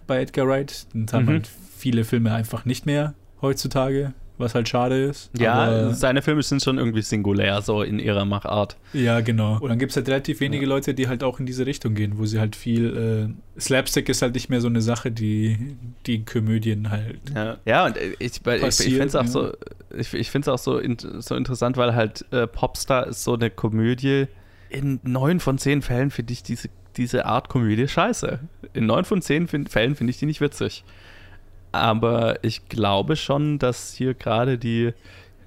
bei 0.06 0.20
Edgar 0.22 0.46
Wright. 0.48 0.86
Und 0.94 1.12
haben 1.12 1.24
Mhm. 1.24 1.28
halt 1.30 1.50
viele 1.76 2.04
Filme 2.04 2.32
einfach 2.32 2.64
nicht 2.64 2.86
mehr 2.86 3.14
heutzutage, 3.42 4.12
was 4.40 4.54
halt 4.54 4.68
schade 4.68 5.02
ist. 5.04 5.30
ja, 5.38 5.92
seine 5.92 6.22
Filme 6.22 6.42
sind 6.42 6.62
schon 6.62 6.78
irgendwie 6.78 7.02
singulär, 7.02 7.62
so 7.62 7.82
in 7.82 7.98
ihrer 7.98 8.24
Machart. 8.24 8.76
ja, 8.92 9.20
genau. 9.20 9.58
Und 9.60 9.68
dann 9.68 9.78
gibt 9.78 9.90
es 9.90 9.96
halt 9.96 10.08
relativ 10.08 10.40
wenige 10.40 10.66
Leute, 10.66 10.94
die 10.94 11.08
halt 11.08 11.22
auch 11.22 11.38
in 11.40 11.46
diese 11.46 11.66
Richtung 11.66 11.94
gehen, 11.94 12.18
wo 12.18 12.26
sie 12.26 12.40
halt 12.40 12.56
viel. 12.56 13.34
Äh, 13.36 13.60
Slapstick 13.60 14.08
ist 14.08 14.22
halt 14.22 14.34
nicht 14.34 14.48
mehr 14.48 14.60
so 14.60 14.68
eine 14.68 14.80
Sache, 14.80 15.10
die 15.10 15.76
die 16.06 16.24
Komödien 16.24 16.90
halt. 16.90 17.20
Ja, 17.34 17.58
ja 17.64 17.86
und 17.86 17.96
äh, 17.96 18.14
ich, 18.18 18.40
ich, 18.44 18.80
ich 18.80 18.94
finde 18.94 19.06
es 19.06 19.14
auch 19.14 19.24
ja. 19.24 19.28
so, 19.28 19.52
ich, 19.96 20.14
ich 20.14 20.30
finde 20.30 20.50
es 20.50 20.54
auch 20.54 20.62
so, 20.62 20.78
in, 20.78 20.96
so 20.98 21.34
interessant, 21.34 21.76
weil 21.76 21.94
halt 21.94 22.24
äh, 22.32 22.46
Popstar 22.46 23.06
ist 23.06 23.24
so 23.24 23.34
eine 23.34 23.50
Komödie. 23.50 24.26
In 24.68 25.00
neun 25.02 25.40
von 25.40 25.58
zehn 25.58 25.82
Fällen 25.82 26.10
finde 26.10 26.32
ich 26.32 26.42
diese, 26.42 26.68
diese 26.96 27.26
Art 27.26 27.48
Komödie 27.48 27.88
scheiße. 27.88 28.40
In 28.72 28.86
neun 28.86 29.04
von 29.04 29.20
zehn 29.20 29.48
Fällen 29.48 29.96
finde 29.96 30.10
ich 30.10 30.18
die 30.18 30.26
nicht 30.26 30.40
witzig. 30.40 30.84
Aber 31.72 32.42
ich 32.42 32.68
glaube 32.68 33.16
schon, 33.16 33.58
dass 33.58 33.94
hier 33.94 34.14
gerade 34.14 34.58
die 34.58 34.92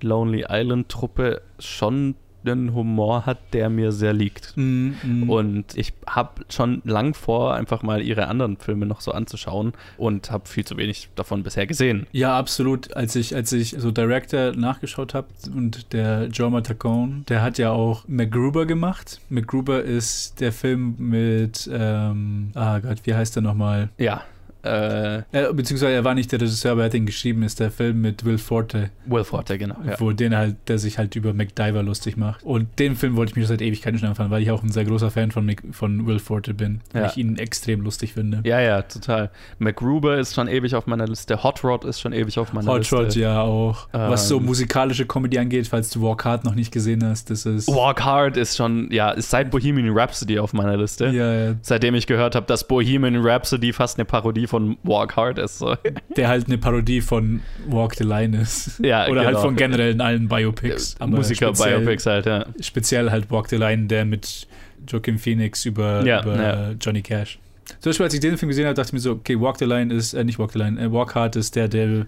Lonely 0.01 0.45
Island 0.49 0.89
Truppe 0.89 1.41
schon 1.59 2.15
einen 2.45 2.73
Humor 2.73 3.25
hat, 3.25 3.39
der 3.53 3.69
mir 3.69 3.91
sehr 3.91 4.13
liegt. 4.13 4.53
Mm, 4.55 4.91
mm. 5.03 5.29
Und 5.29 5.77
ich 5.77 5.93
habe 6.05 6.43
schon 6.49 6.81
lang 6.83 7.13
vor, 7.13 7.53
einfach 7.53 7.83
mal 7.83 8.01
ihre 8.01 8.27
anderen 8.27 8.57
Filme 8.57 8.85
noch 8.85 9.01
so 9.01 9.11
anzuschauen 9.11 9.73
und 9.97 10.31
habe 10.31 10.47
viel 10.47 10.65
zu 10.65 10.77
wenig 10.77 11.09
davon 11.15 11.43
bisher 11.43 11.67
gesehen. 11.67 12.07
Ja, 12.11 12.37
absolut. 12.37 12.95
Als 12.95 13.15
ich, 13.15 13.35
als 13.35 13.51
ich 13.51 13.75
so 13.77 13.91
Director 13.91 14.53
nachgeschaut 14.53 15.13
habe 15.13 15.27
und 15.55 15.93
der 15.93 16.27
Joe 16.27 16.49
Matacone, 16.49 17.23
der 17.29 17.41
hat 17.41 17.57
ja 17.57 17.71
auch 17.71 18.03
MacGruber 18.07 18.65
gemacht. 18.65 19.21
MacGruber 19.29 19.81
ist 19.81 20.39
der 20.39 20.51
Film 20.51 20.95
mit, 20.97 21.69
ähm, 21.71 22.51
ah 22.55 22.79
Gott, 22.79 22.99
wie 23.03 23.13
heißt 23.13 23.35
der 23.35 23.43
nochmal? 23.43 23.89
Ja, 23.97 24.23
äh, 24.63 25.21
beziehungsweise 25.53 25.91
er 25.93 26.03
war 26.03 26.15
nicht 26.15 26.31
der 26.31 26.39
Regisseur, 26.41 26.71
aber 26.71 26.81
er 26.81 26.85
hat 26.85 26.93
ihn 26.93 27.05
geschrieben, 27.05 27.43
ist 27.43 27.59
der 27.59 27.69
Film 27.71 28.01
mit 28.01 28.23
Will 28.25 28.37
Forte, 28.37 28.89
Will 29.05 29.23
Forte, 29.23 29.57
genau. 29.57 29.75
Ja. 29.85 29.99
wo 29.99 30.11
den 30.11 30.35
halt, 30.35 30.55
der 30.67 30.77
sich 30.79 30.97
halt 30.97 31.15
über 31.15 31.33
MacDiver 31.33 31.83
lustig 31.83 32.17
macht. 32.17 32.43
Und 32.43 32.67
den 32.79 32.95
Film 32.95 33.15
wollte 33.15 33.31
ich 33.31 33.35
mir 33.35 33.45
seit 33.45 33.61
Ewigkeiten 33.61 33.99
schon 33.99 34.09
anfangen, 34.09 34.31
weil 34.31 34.41
ich 34.41 34.51
auch 34.51 34.63
ein 34.63 34.71
sehr 34.71 34.85
großer 34.85 35.11
Fan 35.11 35.31
von, 35.31 35.45
Mac, 35.45 35.61
von 35.71 36.07
Will 36.07 36.19
Forte 36.19 36.53
bin. 36.53 36.81
Ja. 36.93 37.07
ich 37.07 37.17
ihn 37.17 37.37
extrem 37.37 37.81
lustig 37.81 38.13
finde. 38.13 38.41
ja, 38.43 38.59
ja, 38.61 38.81
total. 38.81 39.29
MacGruber 39.59 40.17
ist 40.17 40.33
schon 40.35 40.47
ewig 40.47 40.75
auf 40.75 40.87
meiner 40.87 41.07
Liste. 41.07 41.43
Hot 41.43 41.63
Rod 41.63 41.83
ist 41.85 41.99
schon 41.99 42.13
ewig 42.13 42.39
auf 42.39 42.53
meiner 42.53 42.67
Hot 42.71 42.79
Liste. 42.79 42.95
Rod 42.95 43.15
ja 43.15 43.41
auch. 43.41 43.87
Was 43.91 44.27
so 44.27 44.37
Ähm, 44.37 44.45
musikalische 44.45 45.05
Comedy 45.05 45.37
angeht, 45.37 45.67
falls 45.67 45.89
du 45.89 46.01
Walk 46.01 46.23
Hard 46.25 46.45
noch 46.45 46.55
nicht 46.55 46.71
gesehen 46.71 47.03
hast, 47.03 47.29
das 47.29 47.45
ist. 47.45 47.67
Walk 47.67 48.03
Hard 48.03 48.37
ist 48.37 48.55
schon, 48.57 48.89
ja, 48.91 49.11
ist 49.11 49.29
seit 49.29 49.51
Bohemian 49.51 49.89
Rhapsody 49.97 50.39
auf 50.39 50.53
meiner 50.53 50.77
Liste. 50.77 51.07
Ja, 51.07 51.33
ja, 51.33 51.55
Seitdem 51.61 51.95
ich 51.95 52.07
gehört 52.07 52.35
habe, 52.35 52.45
dass 52.45 52.67
Bohemian 52.67 53.17
Rhapsody 53.17 53.73
fast 53.73 53.97
eine 53.97 54.05
Parodie 54.05 54.47
von 54.53 54.77
Walk 54.83 55.15
Hard 55.15 55.39
ist. 55.39 55.57
So. 55.57 55.75
der 56.15 56.27
halt 56.27 56.45
eine 56.45 56.59
Parodie 56.59 57.01
von 57.01 57.41
Walk 57.67 57.95
the 57.95 58.03
Line 58.03 58.37
ist. 58.37 58.79
Ja, 58.83 59.07
Oder 59.07 59.21
halt 59.21 59.31
genau. 59.31 59.41
von 59.41 59.55
generell 59.55 59.93
in 59.93 59.99
allen 59.99 60.27
Biopics. 60.27 60.95
Musiker-Biopics 61.03 62.05
halt, 62.05 62.27
ja. 62.27 62.45
Speziell 62.61 63.09
halt 63.09 63.31
Walk 63.31 63.49
the 63.49 63.55
Line, 63.55 63.87
der 63.87 64.05
mit 64.05 64.47
Joaquin 64.87 65.17
Phoenix 65.17 65.65
über, 65.65 66.05
Ja, 66.05 66.21
über 66.21 66.35
ja. 66.35 66.71
Johnny 66.79 67.01
Cash. 67.01 67.39
Zum 67.79 67.89
Beispiel, 67.89 68.03
als 68.03 68.13
ich 68.13 68.19
den 68.19 68.37
Film 68.37 68.49
gesehen 68.49 68.65
habe, 68.65 68.75
dachte 68.75 68.89
ich 68.89 68.93
mir 68.93 68.99
so, 68.99 69.13
okay, 69.13 69.39
Walk 69.41 69.57
the 69.57 69.65
Line 69.65 69.91
ist, 69.91 70.13
äh, 70.13 70.23
nicht 70.23 70.37
Walk 70.37 70.51
the 70.51 70.59
Line, 70.59 70.79
äh, 70.79 70.91
Walk 70.91 71.15
Hard 71.15 71.35
ist 71.35 71.55
der, 71.55 71.67
der 71.67 72.05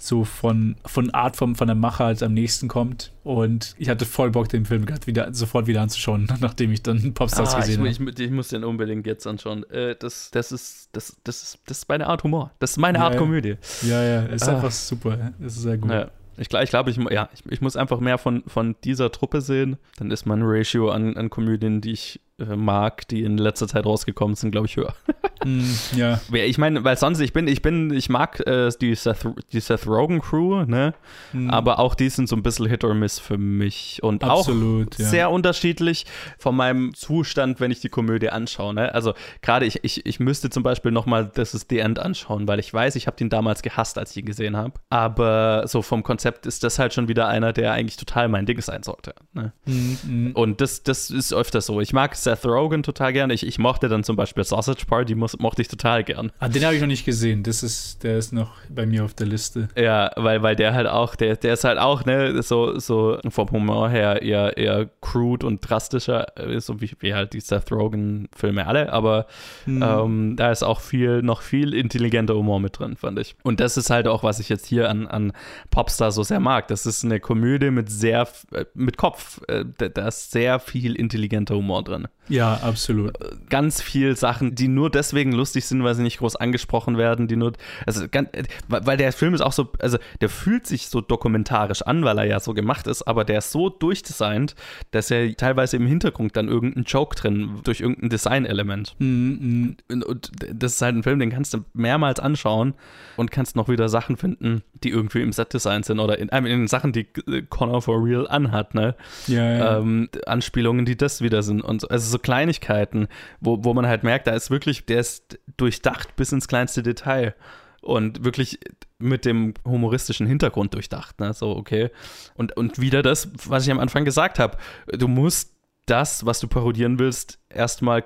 so 0.00 0.24
von, 0.24 0.76
von 0.86 1.10
Art 1.10 1.36
vom, 1.36 1.54
von 1.56 1.66
der 1.66 1.74
Machart 1.76 2.22
am 2.22 2.32
nächsten 2.32 2.68
kommt. 2.68 3.12
Und 3.24 3.74
ich 3.78 3.88
hatte 3.88 4.06
voll 4.06 4.30
Bock, 4.30 4.48
den 4.48 4.64
Film 4.64 4.86
wieder, 5.06 5.34
sofort 5.34 5.66
wieder 5.66 5.82
anzuschauen, 5.82 6.26
nachdem 6.40 6.72
ich 6.72 6.82
dann 6.82 7.12
Popstars 7.14 7.54
Ah, 7.54 7.60
gesehen 7.60 7.78
habe. 7.80 7.88
ich, 7.90 8.00
ich 8.20 8.30
muss 8.30 8.48
den 8.48 8.64
unbedingt 8.64 9.06
jetzt 9.06 9.26
anschauen. 9.26 9.68
Äh, 9.70 9.96
das, 9.98 10.30
das, 10.30 10.52
ist, 10.52 10.88
das, 10.92 11.16
das, 11.24 11.42
ist, 11.42 11.58
das 11.66 11.78
ist 11.78 11.88
meine 11.88 12.06
Art 12.06 12.22
Humor. 12.24 12.52
Das 12.60 12.70
ist 12.72 12.76
meine 12.78 12.98
Ja, 12.98 13.04
Art 13.04 13.14
ja. 13.14 13.18
Komödie. 13.20 13.56
Ja, 13.82 14.02
ja, 14.02 14.22
ist 14.26 14.48
Ah. 14.48 14.54
einfach 14.56 14.70
super. 14.70 15.32
Das 15.38 15.56
ist 15.56 15.62
sehr 15.62 15.78
gut. 15.78 15.90
Ja. 15.90 16.08
Ich 16.40 16.48
glaube, 16.48 16.62
ich, 16.64 16.70
glaub, 16.70 16.86
ich, 16.86 16.96
ja, 17.10 17.28
ich, 17.34 17.42
ich 17.50 17.60
muss 17.60 17.74
einfach 17.76 17.98
mehr 17.98 18.16
von, 18.16 18.44
von 18.46 18.76
dieser 18.84 19.10
Truppe 19.10 19.40
sehen. 19.40 19.76
Dann 19.96 20.12
ist 20.12 20.24
mein 20.24 20.40
Ratio 20.44 20.88
an, 20.90 21.16
an 21.16 21.30
Komödien, 21.30 21.80
die 21.80 21.90
ich 21.90 22.20
äh, 22.38 22.54
mag, 22.54 23.08
die 23.08 23.24
in 23.24 23.38
letzter 23.38 23.66
Zeit 23.66 23.84
rausgekommen 23.84 24.36
sind, 24.36 24.52
glaube 24.52 24.68
ich, 24.68 24.76
höher. 24.76 24.94
Mm, 25.44 25.64
ja. 25.96 26.20
Ich 26.32 26.58
meine, 26.58 26.84
weil 26.84 26.96
sonst, 26.96 27.20
ich 27.20 27.32
bin, 27.32 27.48
ich 27.48 27.62
bin, 27.62 27.92
ich 27.92 28.08
mag 28.08 28.40
äh, 28.46 28.70
die, 28.80 28.94
Seth, 28.94 29.26
die 29.52 29.60
Seth 29.60 29.86
Rogen 29.86 30.20
Crew, 30.20 30.64
ne? 30.64 30.94
Mm, 31.32 31.50
Aber 31.50 31.78
auch 31.78 31.94
die 31.94 32.08
sind 32.08 32.28
so 32.28 32.36
ein 32.36 32.42
bisschen 32.42 32.66
Hit 32.66 32.84
or 32.84 32.94
Miss 32.94 33.18
für 33.18 33.38
mich. 33.38 34.00
Und 34.02 34.24
Absolut, 34.24 34.94
auch 34.94 34.98
ja. 34.98 35.06
sehr 35.06 35.30
unterschiedlich 35.30 36.06
von 36.38 36.56
meinem 36.56 36.94
Zustand, 36.94 37.60
wenn 37.60 37.70
ich 37.70 37.80
die 37.80 37.88
Komödie 37.88 38.30
anschaue. 38.30 38.74
Ne? 38.74 38.94
Also 38.94 39.14
gerade 39.42 39.66
ich, 39.66 39.84
ich, 39.84 40.06
ich 40.06 40.20
müsste 40.20 40.50
zum 40.50 40.62
Beispiel 40.62 40.90
nochmal 40.92 41.30
This 41.30 41.54
is 41.54 41.66
the 41.68 41.78
End 41.78 41.98
anschauen, 41.98 42.48
weil 42.48 42.58
ich 42.58 42.72
weiß, 42.72 42.96
ich 42.96 43.06
habe 43.06 43.16
den 43.16 43.30
damals 43.30 43.62
gehasst, 43.62 43.98
als 43.98 44.12
ich 44.12 44.18
ihn 44.18 44.26
gesehen 44.26 44.56
habe. 44.56 44.74
Aber 44.90 45.64
so 45.66 45.82
vom 45.82 46.02
Konzept 46.02 46.46
ist 46.46 46.64
das 46.64 46.78
halt 46.78 46.94
schon 46.94 47.08
wieder 47.08 47.28
einer, 47.28 47.52
der 47.52 47.72
eigentlich 47.72 47.96
total 47.96 48.28
mein 48.28 48.46
Ding 48.46 48.60
sein 48.60 48.82
sollte. 48.82 49.14
Ne? 49.32 49.52
Mm, 49.66 49.96
mm. 50.04 50.32
Und 50.34 50.60
das, 50.60 50.82
das 50.82 51.10
ist 51.10 51.32
öfter 51.32 51.60
so. 51.60 51.80
Ich 51.80 51.92
mag 51.92 52.14
Seth 52.14 52.44
Rogen 52.44 52.82
total 52.82 53.12
gern. 53.12 53.30
Ich, 53.30 53.46
ich 53.46 53.58
mochte 53.58 53.88
dann 53.88 54.04
zum 54.04 54.16
Beispiel 54.16 54.44
Sausage 54.44 54.86
Party, 54.86 55.14
muss, 55.14 55.27
mochte 55.38 55.62
ich 55.62 55.68
total 55.68 56.04
gern. 56.04 56.32
Ah, 56.38 56.48
den 56.48 56.64
habe 56.64 56.74
ich 56.74 56.80
noch 56.80 56.86
nicht 56.88 57.04
gesehen. 57.04 57.42
Das 57.42 57.62
ist, 57.62 58.02
der 58.04 58.18
ist 58.18 58.32
noch 58.32 58.52
bei 58.68 58.86
mir 58.86 59.04
auf 59.04 59.14
der 59.14 59.26
Liste. 59.26 59.68
Ja, 59.76 60.10
weil, 60.16 60.42
weil 60.42 60.56
der 60.56 60.74
halt 60.74 60.86
auch, 60.86 61.14
der, 61.16 61.36
der 61.36 61.54
ist 61.54 61.64
halt 61.64 61.78
auch, 61.78 62.04
ne, 62.04 62.42
so, 62.42 62.78
so 62.78 63.18
vom 63.28 63.50
Humor 63.50 63.88
her 63.90 64.22
eher, 64.22 64.56
eher 64.56 64.88
crude 65.00 65.46
und 65.46 65.60
drastischer, 65.60 66.38
äh, 66.38 66.60
so 66.60 66.80
wie, 66.80 66.90
wie 67.00 67.14
halt 67.14 67.32
die 67.32 67.40
Seth 67.40 67.70
Rogen-Filme 67.72 68.66
alle, 68.66 68.92
aber 68.92 69.26
Hm. 69.64 69.82
ähm, 69.82 70.36
da 70.36 70.50
ist 70.50 70.62
auch 70.62 70.80
viel, 70.80 71.22
noch 71.22 71.42
viel 71.42 71.74
intelligenter 71.74 72.34
Humor 72.34 72.60
mit 72.60 72.78
drin, 72.78 72.96
fand 72.96 73.18
ich. 73.18 73.34
Und 73.42 73.60
das 73.60 73.76
ist 73.76 73.90
halt 73.90 74.06
auch, 74.06 74.22
was 74.22 74.38
ich 74.40 74.48
jetzt 74.48 74.66
hier 74.66 74.88
an, 74.88 75.06
an 75.06 75.32
Popstar 75.70 76.12
so 76.12 76.22
sehr 76.22 76.40
mag. 76.40 76.68
Das 76.68 76.86
ist 76.86 77.04
eine 77.04 77.20
Komödie 77.20 77.70
mit 77.70 77.90
sehr, 77.90 78.28
äh, 78.52 78.64
mit 78.74 78.96
Kopf. 78.96 79.40
Äh, 79.48 79.64
da, 79.78 79.88
da 79.88 80.08
ist 80.08 80.30
sehr 80.30 80.58
viel 80.60 80.94
intelligenter 80.94 81.54
Humor 81.56 81.82
drin 81.84 82.08
Ja, 82.28 82.54
absolut. 82.62 83.12
ganz 83.50 83.82
viel 83.82 84.16
Sachen, 84.16 84.54
die 84.54 84.68
nur 84.68 84.90
deswegen 84.90 85.17
lustig 85.26 85.66
sind, 85.66 85.82
weil 85.84 85.94
sie 85.94 86.02
nicht 86.02 86.18
groß 86.18 86.36
angesprochen 86.36 86.98
werden, 86.98 87.28
die 87.28 87.36
nur, 87.36 87.52
also 87.86 88.06
ganz, 88.10 88.28
äh, 88.32 88.44
weil 88.68 88.96
der 88.96 89.12
Film 89.12 89.34
ist 89.34 89.40
auch 89.40 89.52
so, 89.52 89.70
also 89.80 89.98
der 90.20 90.28
fühlt 90.28 90.66
sich 90.66 90.88
so 90.88 91.00
dokumentarisch 91.00 91.82
an, 91.82 92.04
weil 92.04 92.18
er 92.18 92.24
ja 92.24 92.40
so 92.40 92.54
gemacht 92.54 92.86
ist, 92.86 93.02
aber 93.02 93.24
der 93.24 93.38
ist 93.38 93.50
so 93.50 93.68
durchdesignt, 93.68 94.54
dass 94.90 95.10
er 95.10 95.34
teilweise 95.36 95.76
im 95.76 95.86
Hintergrund 95.86 96.36
dann 96.36 96.48
irgendein 96.48 96.84
Joke 96.84 97.16
drin, 97.16 97.60
durch 97.64 97.80
irgendein 97.80 98.10
Designelement. 98.10 98.94
Mm. 98.98 99.76
Und, 99.90 100.04
und 100.04 100.30
das 100.52 100.74
ist 100.74 100.82
halt 100.82 100.96
ein 100.96 101.02
Film, 101.02 101.18
den 101.18 101.30
kannst 101.30 101.54
du 101.54 101.64
mehrmals 101.74 102.20
anschauen 102.20 102.74
und 103.16 103.30
kannst 103.30 103.56
noch 103.56 103.68
wieder 103.68 103.88
Sachen 103.88 104.16
finden, 104.16 104.62
die 104.84 104.90
irgendwie 104.90 105.22
im 105.22 105.32
Set-Design 105.32 105.82
sind 105.82 106.00
oder 106.00 106.18
in, 106.18 106.28
in 106.28 106.68
Sachen, 106.68 106.92
die 106.92 107.06
äh, 107.26 107.42
Connor 107.48 107.82
for 107.82 108.02
Real 108.02 108.26
anhat, 108.28 108.74
ne? 108.74 108.94
Ja, 109.26 109.56
ja. 109.56 109.78
ähm, 109.78 110.08
Anspielungen, 110.26 110.84
die 110.84 110.96
das 110.96 111.22
wieder 111.22 111.42
sind. 111.42 111.62
Und 111.62 111.82
so. 111.82 111.88
also 111.88 112.10
so 112.10 112.18
Kleinigkeiten, 112.18 113.08
wo, 113.40 113.64
wo 113.64 113.74
man 113.74 113.86
halt 113.86 114.02
merkt, 114.02 114.26
da 114.26 114.32
ist 114.32 114.50
wirklich, 114.50 114.86
der 114.86 115.00
ist 115.00 115.07
durchdacht 115.56 116.16
bis 116.16 116.32
ins 116.32 116.48
kleinste 116.48 116.82
Detail 116.82 117.34
und 117.80 118.24
wirklich 118.24 118.58
mit 118.98 119.24
dem 119.24 119.54
humoristischen 119.64 120.26
Hintergrund 120.26 120.74
durchdacht. 120.74 121.20
Ne? 121.20 121.32
So, 121.32 121.56
okay. 121.56 121.90
Und, 122.34 122.56
und 122.56 122.80
wieder 122.80 123.02
das, 123.02 123.30
was 123.46 123.64
ich 123.64 123.70
am 123.70 123.80
Anfang 123.80 124.04
gesagt 124.04 124.38
habe. 124.38 124.58
Du 124.86 125.08
musst 125.08 125.54
das, 125.86 126.26
was 126.26 126.40
du 126.40 126.48
parodieren 126.48 126.98
willst, 126.98 127.38
erstmal 127.48 128.04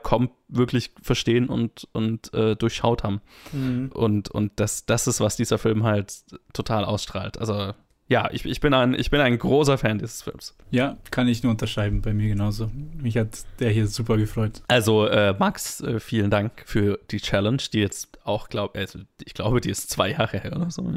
wirklich 0.48 0.92
verstehen 1.02 1.48
und, 1.48 1.88
und 1.92 2.32
äh, 2.32 2.54
durchschaut 2.54 3.02
haben. 3.02 3.20
Mhm. 3.52 3.90
Und, 3.92 4.30
und 4.30 4.52
das, 4.56 4.86
das 4.86 5.06
ist, 5.06 5.20
was 5.20 5.36
dieser 5.36 5.58
Film 5.58 5.82
halt 5.82 6.22
total 6.52 6.84
ausstrahlt. 6.84 7.38
Also 7.38 7.72
ja, 8.12 8.28
ich, 8.30 8.44
ich, 8.44 8.60
bin 8.60 8.74
ein, 8.74 8.92
ich 8.92 9.10
bin 9.10 9.20
ein 9.20 9.38
großer 9.38 9.78
Fan 9.78 9.98
dieses 9.98 10.20
Films. 10.20 10.54
Ja, 10.70 10.98
kann 11.10 11.28
ich 11.28 11.42
nur 11.42 11.50
unterschreiben, 11.52 12.02
bei 12.02 12.12
mir 12.12 12.28
genauso. 12.28 12.70
Mich 13.00 13.16
hat 13.16 13.28
der 13.58 13.70
hier 13.70 13.86
super 13.86 14.18
gefreut. 14.18 14.60
Also, 14.68 15.06
äh, 15.06 15.34
Max, 15.38 15.80
äh, 15.80 15.98
vielen 15.98 16.30
Dank 16.30 16.62
für 16.66 16.98
die 17.10 17.20
Challenge, 17.20 17.62
die 17.72 17.80
jetzt 17.80 18.18
auch, 18.22 18.50
glaube 18.50 18.78
also, 18.78 18.98
ich 19.24 19.32
glaube, 19.32 19.62
die 19.62 19.70
ist 19.70 19.88
zwei 19.88 20.10
Jahre 20.10 20.38
her 20.38 20.54
oder 20.54 20.70
so. 20.70 20.82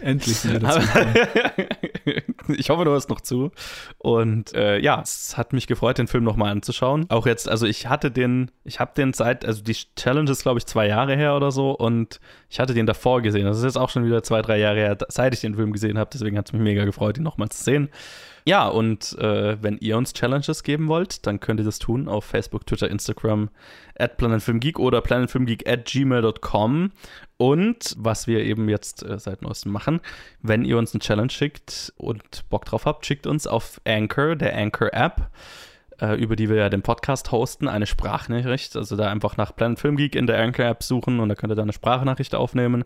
Endlich 0.00 0.36
sind 0.36 0.52
wir 0.52 0.60
dazu 0.60 0.80
Ich 2.48 2.70
hoffe, 2.70 2.84
du 2.84 2.92
hörst 2.92 3.08
noch 3.08 3.20
zu. 3.20 3.50
Und 3.98 4.54
äh, 4.54 4.78
ja, 4.78 5.00
es 5.00 5.36
hat 5.36 5.52
mich 5.52 5.66
gefreut, 5.66 5.98
den 5.98 6.06
Film 6.06 6.24
nochmal 6.24 6.52
anzuschauen. 6.52 7.06
Auch 7.08 7.26
jetzt, 7.26 7.48
also 7.48 7.66
ich 7.66 7.88
hatte 7.88 8.10
den, 8.10 8.50
ich 8.64 8.78
habe 8.78 8.92
den 8.96 9.12
seit, 9.12 9.44
also 9.44 9.62
die 9.62 9.76
Challenge 9.96 10.30
ist, 10.30 10.42
glaube 10.42 10.58
ich, 10.58 10.66
zwei 10.66 10.86
Jahre 10.86 11.16
her 11.16 11.34
oder 11.36 11.50
so 11.50 11.72
und 11.72 12.20
ich 12.48 12.60
hatte 12.60 12.74
den 12.74 12.86
davor 12.86 13.22
gesehen. 13.22 13.44
Das 13.44 13.58
ist 13.58 13.64
jetzt 13.64 13.78
auch 13.78 13.90
schon 13.90 14.04
wieder 14.04 14.22
zwei, 14.22 14.42
drei 14.42 14.58
Jahre 14.58 14.76
her, 14.76 14.98
seit 15.08 15.34
ich 15.34 15.40
den 15.40 15.55
Film 15.56 15.72
gesehen 15.72 15.98
habe. 15.98 16.10
Deswegen 16.12 16.38
hat 16.38 16.46
es 16.46 16.52
mich 16.52 16.62
mega 16.62 16.84
gefreut, 16.84 17.18
ihn 17.18 17.24
nochmal 17.24 17.48
zu 17.48 17.62
sehen. 17.62 17.88
Ja, 18.44 18.68
und 18.68 19.18
äh, 19.18 19.60
wenn 19.60 19.76
ihr 19.78 19.96
uns 19.96 20.12
Challenges 20.12 20.62
geben 20.62 20.86
wollt, 20.86 21.26
dann 21.26 21.40
könnt 21.40 21.58
ihr 21.58 21.64
das 21.64 21.80
tun 21.80 22.06
auf 22.08 22.24
Facebook, 22.24 22.64
Twitter, 22.64 22.88
Instagram, 22.88 23.50
at 23.98 24.16
planetfilmgeek 24.18 24.78
oder 24.78 25.00
planetfilmgeek 25.00 25.68
at 25.68 25.84
gmail.com. 25.86 26.92
Und 27.38 27.94
was 27.98 28.28
wir 28.28 28.44
eben 28.44 28.68
jetzt 28.68 29.02
äh, 29.02 29.18
seit 29.18 29.42
neuestem 29.42 29.72
machen, 29.72 30.00
wenn 30.42 30.64
ihr 30.64 30.78
uns 30.78 30.94
eine 30.94 31.00
Challenge 31.00 31.30
schickt 31.30 31.92
und 31.96 32.48
Bock 32.48 32.64
drauf 32.64 32.86
habt, 32.86 33.04
schickt 33.04 33.26
uns 33.26 33.48
auf 33.48 33.80
Anchor, 33.84 34.36
der 34.36 34.56
Anchor-App 34.56 35.28
äh, 36.00 36.14
über 36.14 36.36
die 36.36 36.48
wir 36.48 36.56
ja 36.56 36.68
den 36.68 36.82
Podcast 36.82 37.32
hosten, 37.32 37.68
eine 37.68 37.86
Sprachnachricht. 37.86 38.76
Also 38.76 38.96
da 38.96 39.10
einfach 39.10 39.36
nach 39.36 39.54
Planet 39.54 39.78
Film 39.78 39.96
Geek 39.96 40.14
in 40.14 40.26
der 40.26 40.38
Anchor-App 40.40 40.82
suchen 40.82 41.20
und 41.20 41.28
da 41.28 41.34
könnt 41.34 41.52
ihr 41.52 41.56
da 41.56 41.62
eine 41.62 41.72
Sprachnachricht 41.72 42.34
aufnehmen. 42.34 42.84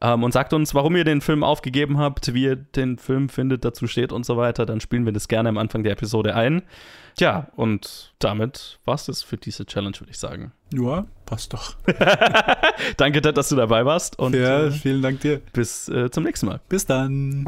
Ähm, 0.00 0.22
und 0.22 0.32
sagt 0.32 0.52
uns, 0.52 0.74
warum 0.74 0.96
ihr 0.96 1.04
den 1.04 1.20
Film 1.20 1.42
aufgegeben 1.42 1.98
habt, 1.98 2.34
wie 2.34 2.44
ihr 2.44 2.56
den 2.56 2.98
Film 2.98 3.28
findet, 3.28 3.64
dazu 3.64 3.86
steht 3.86 4.12
und 4.12 4.26
so 4.26 4.36
weiter. 4.36 4.66
Dann 4.66 4.80
spielen 4.80 5.06
wir 5.06 5.12
das 5.12 5.28
gerne 5.28 5.48
am 5.48 5.58
Anfang 5.58 5.82
der 5.82 5.92
Episode 5.92 6.34
ein. 6.34 6.62
Tja, 7.16 7.48
und 7.56 8.12
damit 8.18 8.78
war 8.84 8.94
es 8.94 9.06
das 9.06 9.22
für 9.22 9.38
diese 9.38 9.64
Challenge, 9.64 9.98
würde 9.98 10.10
ich 10.10 10.18
sagen. 10.18 10.52
Ja, 10.74 11.06
passt 11.24 11.54
doch. 11.54 11.74
Danke, 12.98 13.22
dass 13.22 13.48
du 13.48 13.56
dabei 13.56 13.86
warst. 13.86 14.18
Und, 14.18 14.34
ja, 14.34 14.64
äh, 14.64 14.70
vielen 14.70 15.00
Dank 15.00 15.20
dir. 15.20 15.40
Bis 15.52 15.88
äh, 15.88 16.10
zum 16.10 16.24
nächsten 16.24 16.46
Mal. 16.46 16.60
Bis 16.68 16.84
dann. 16.84 17.46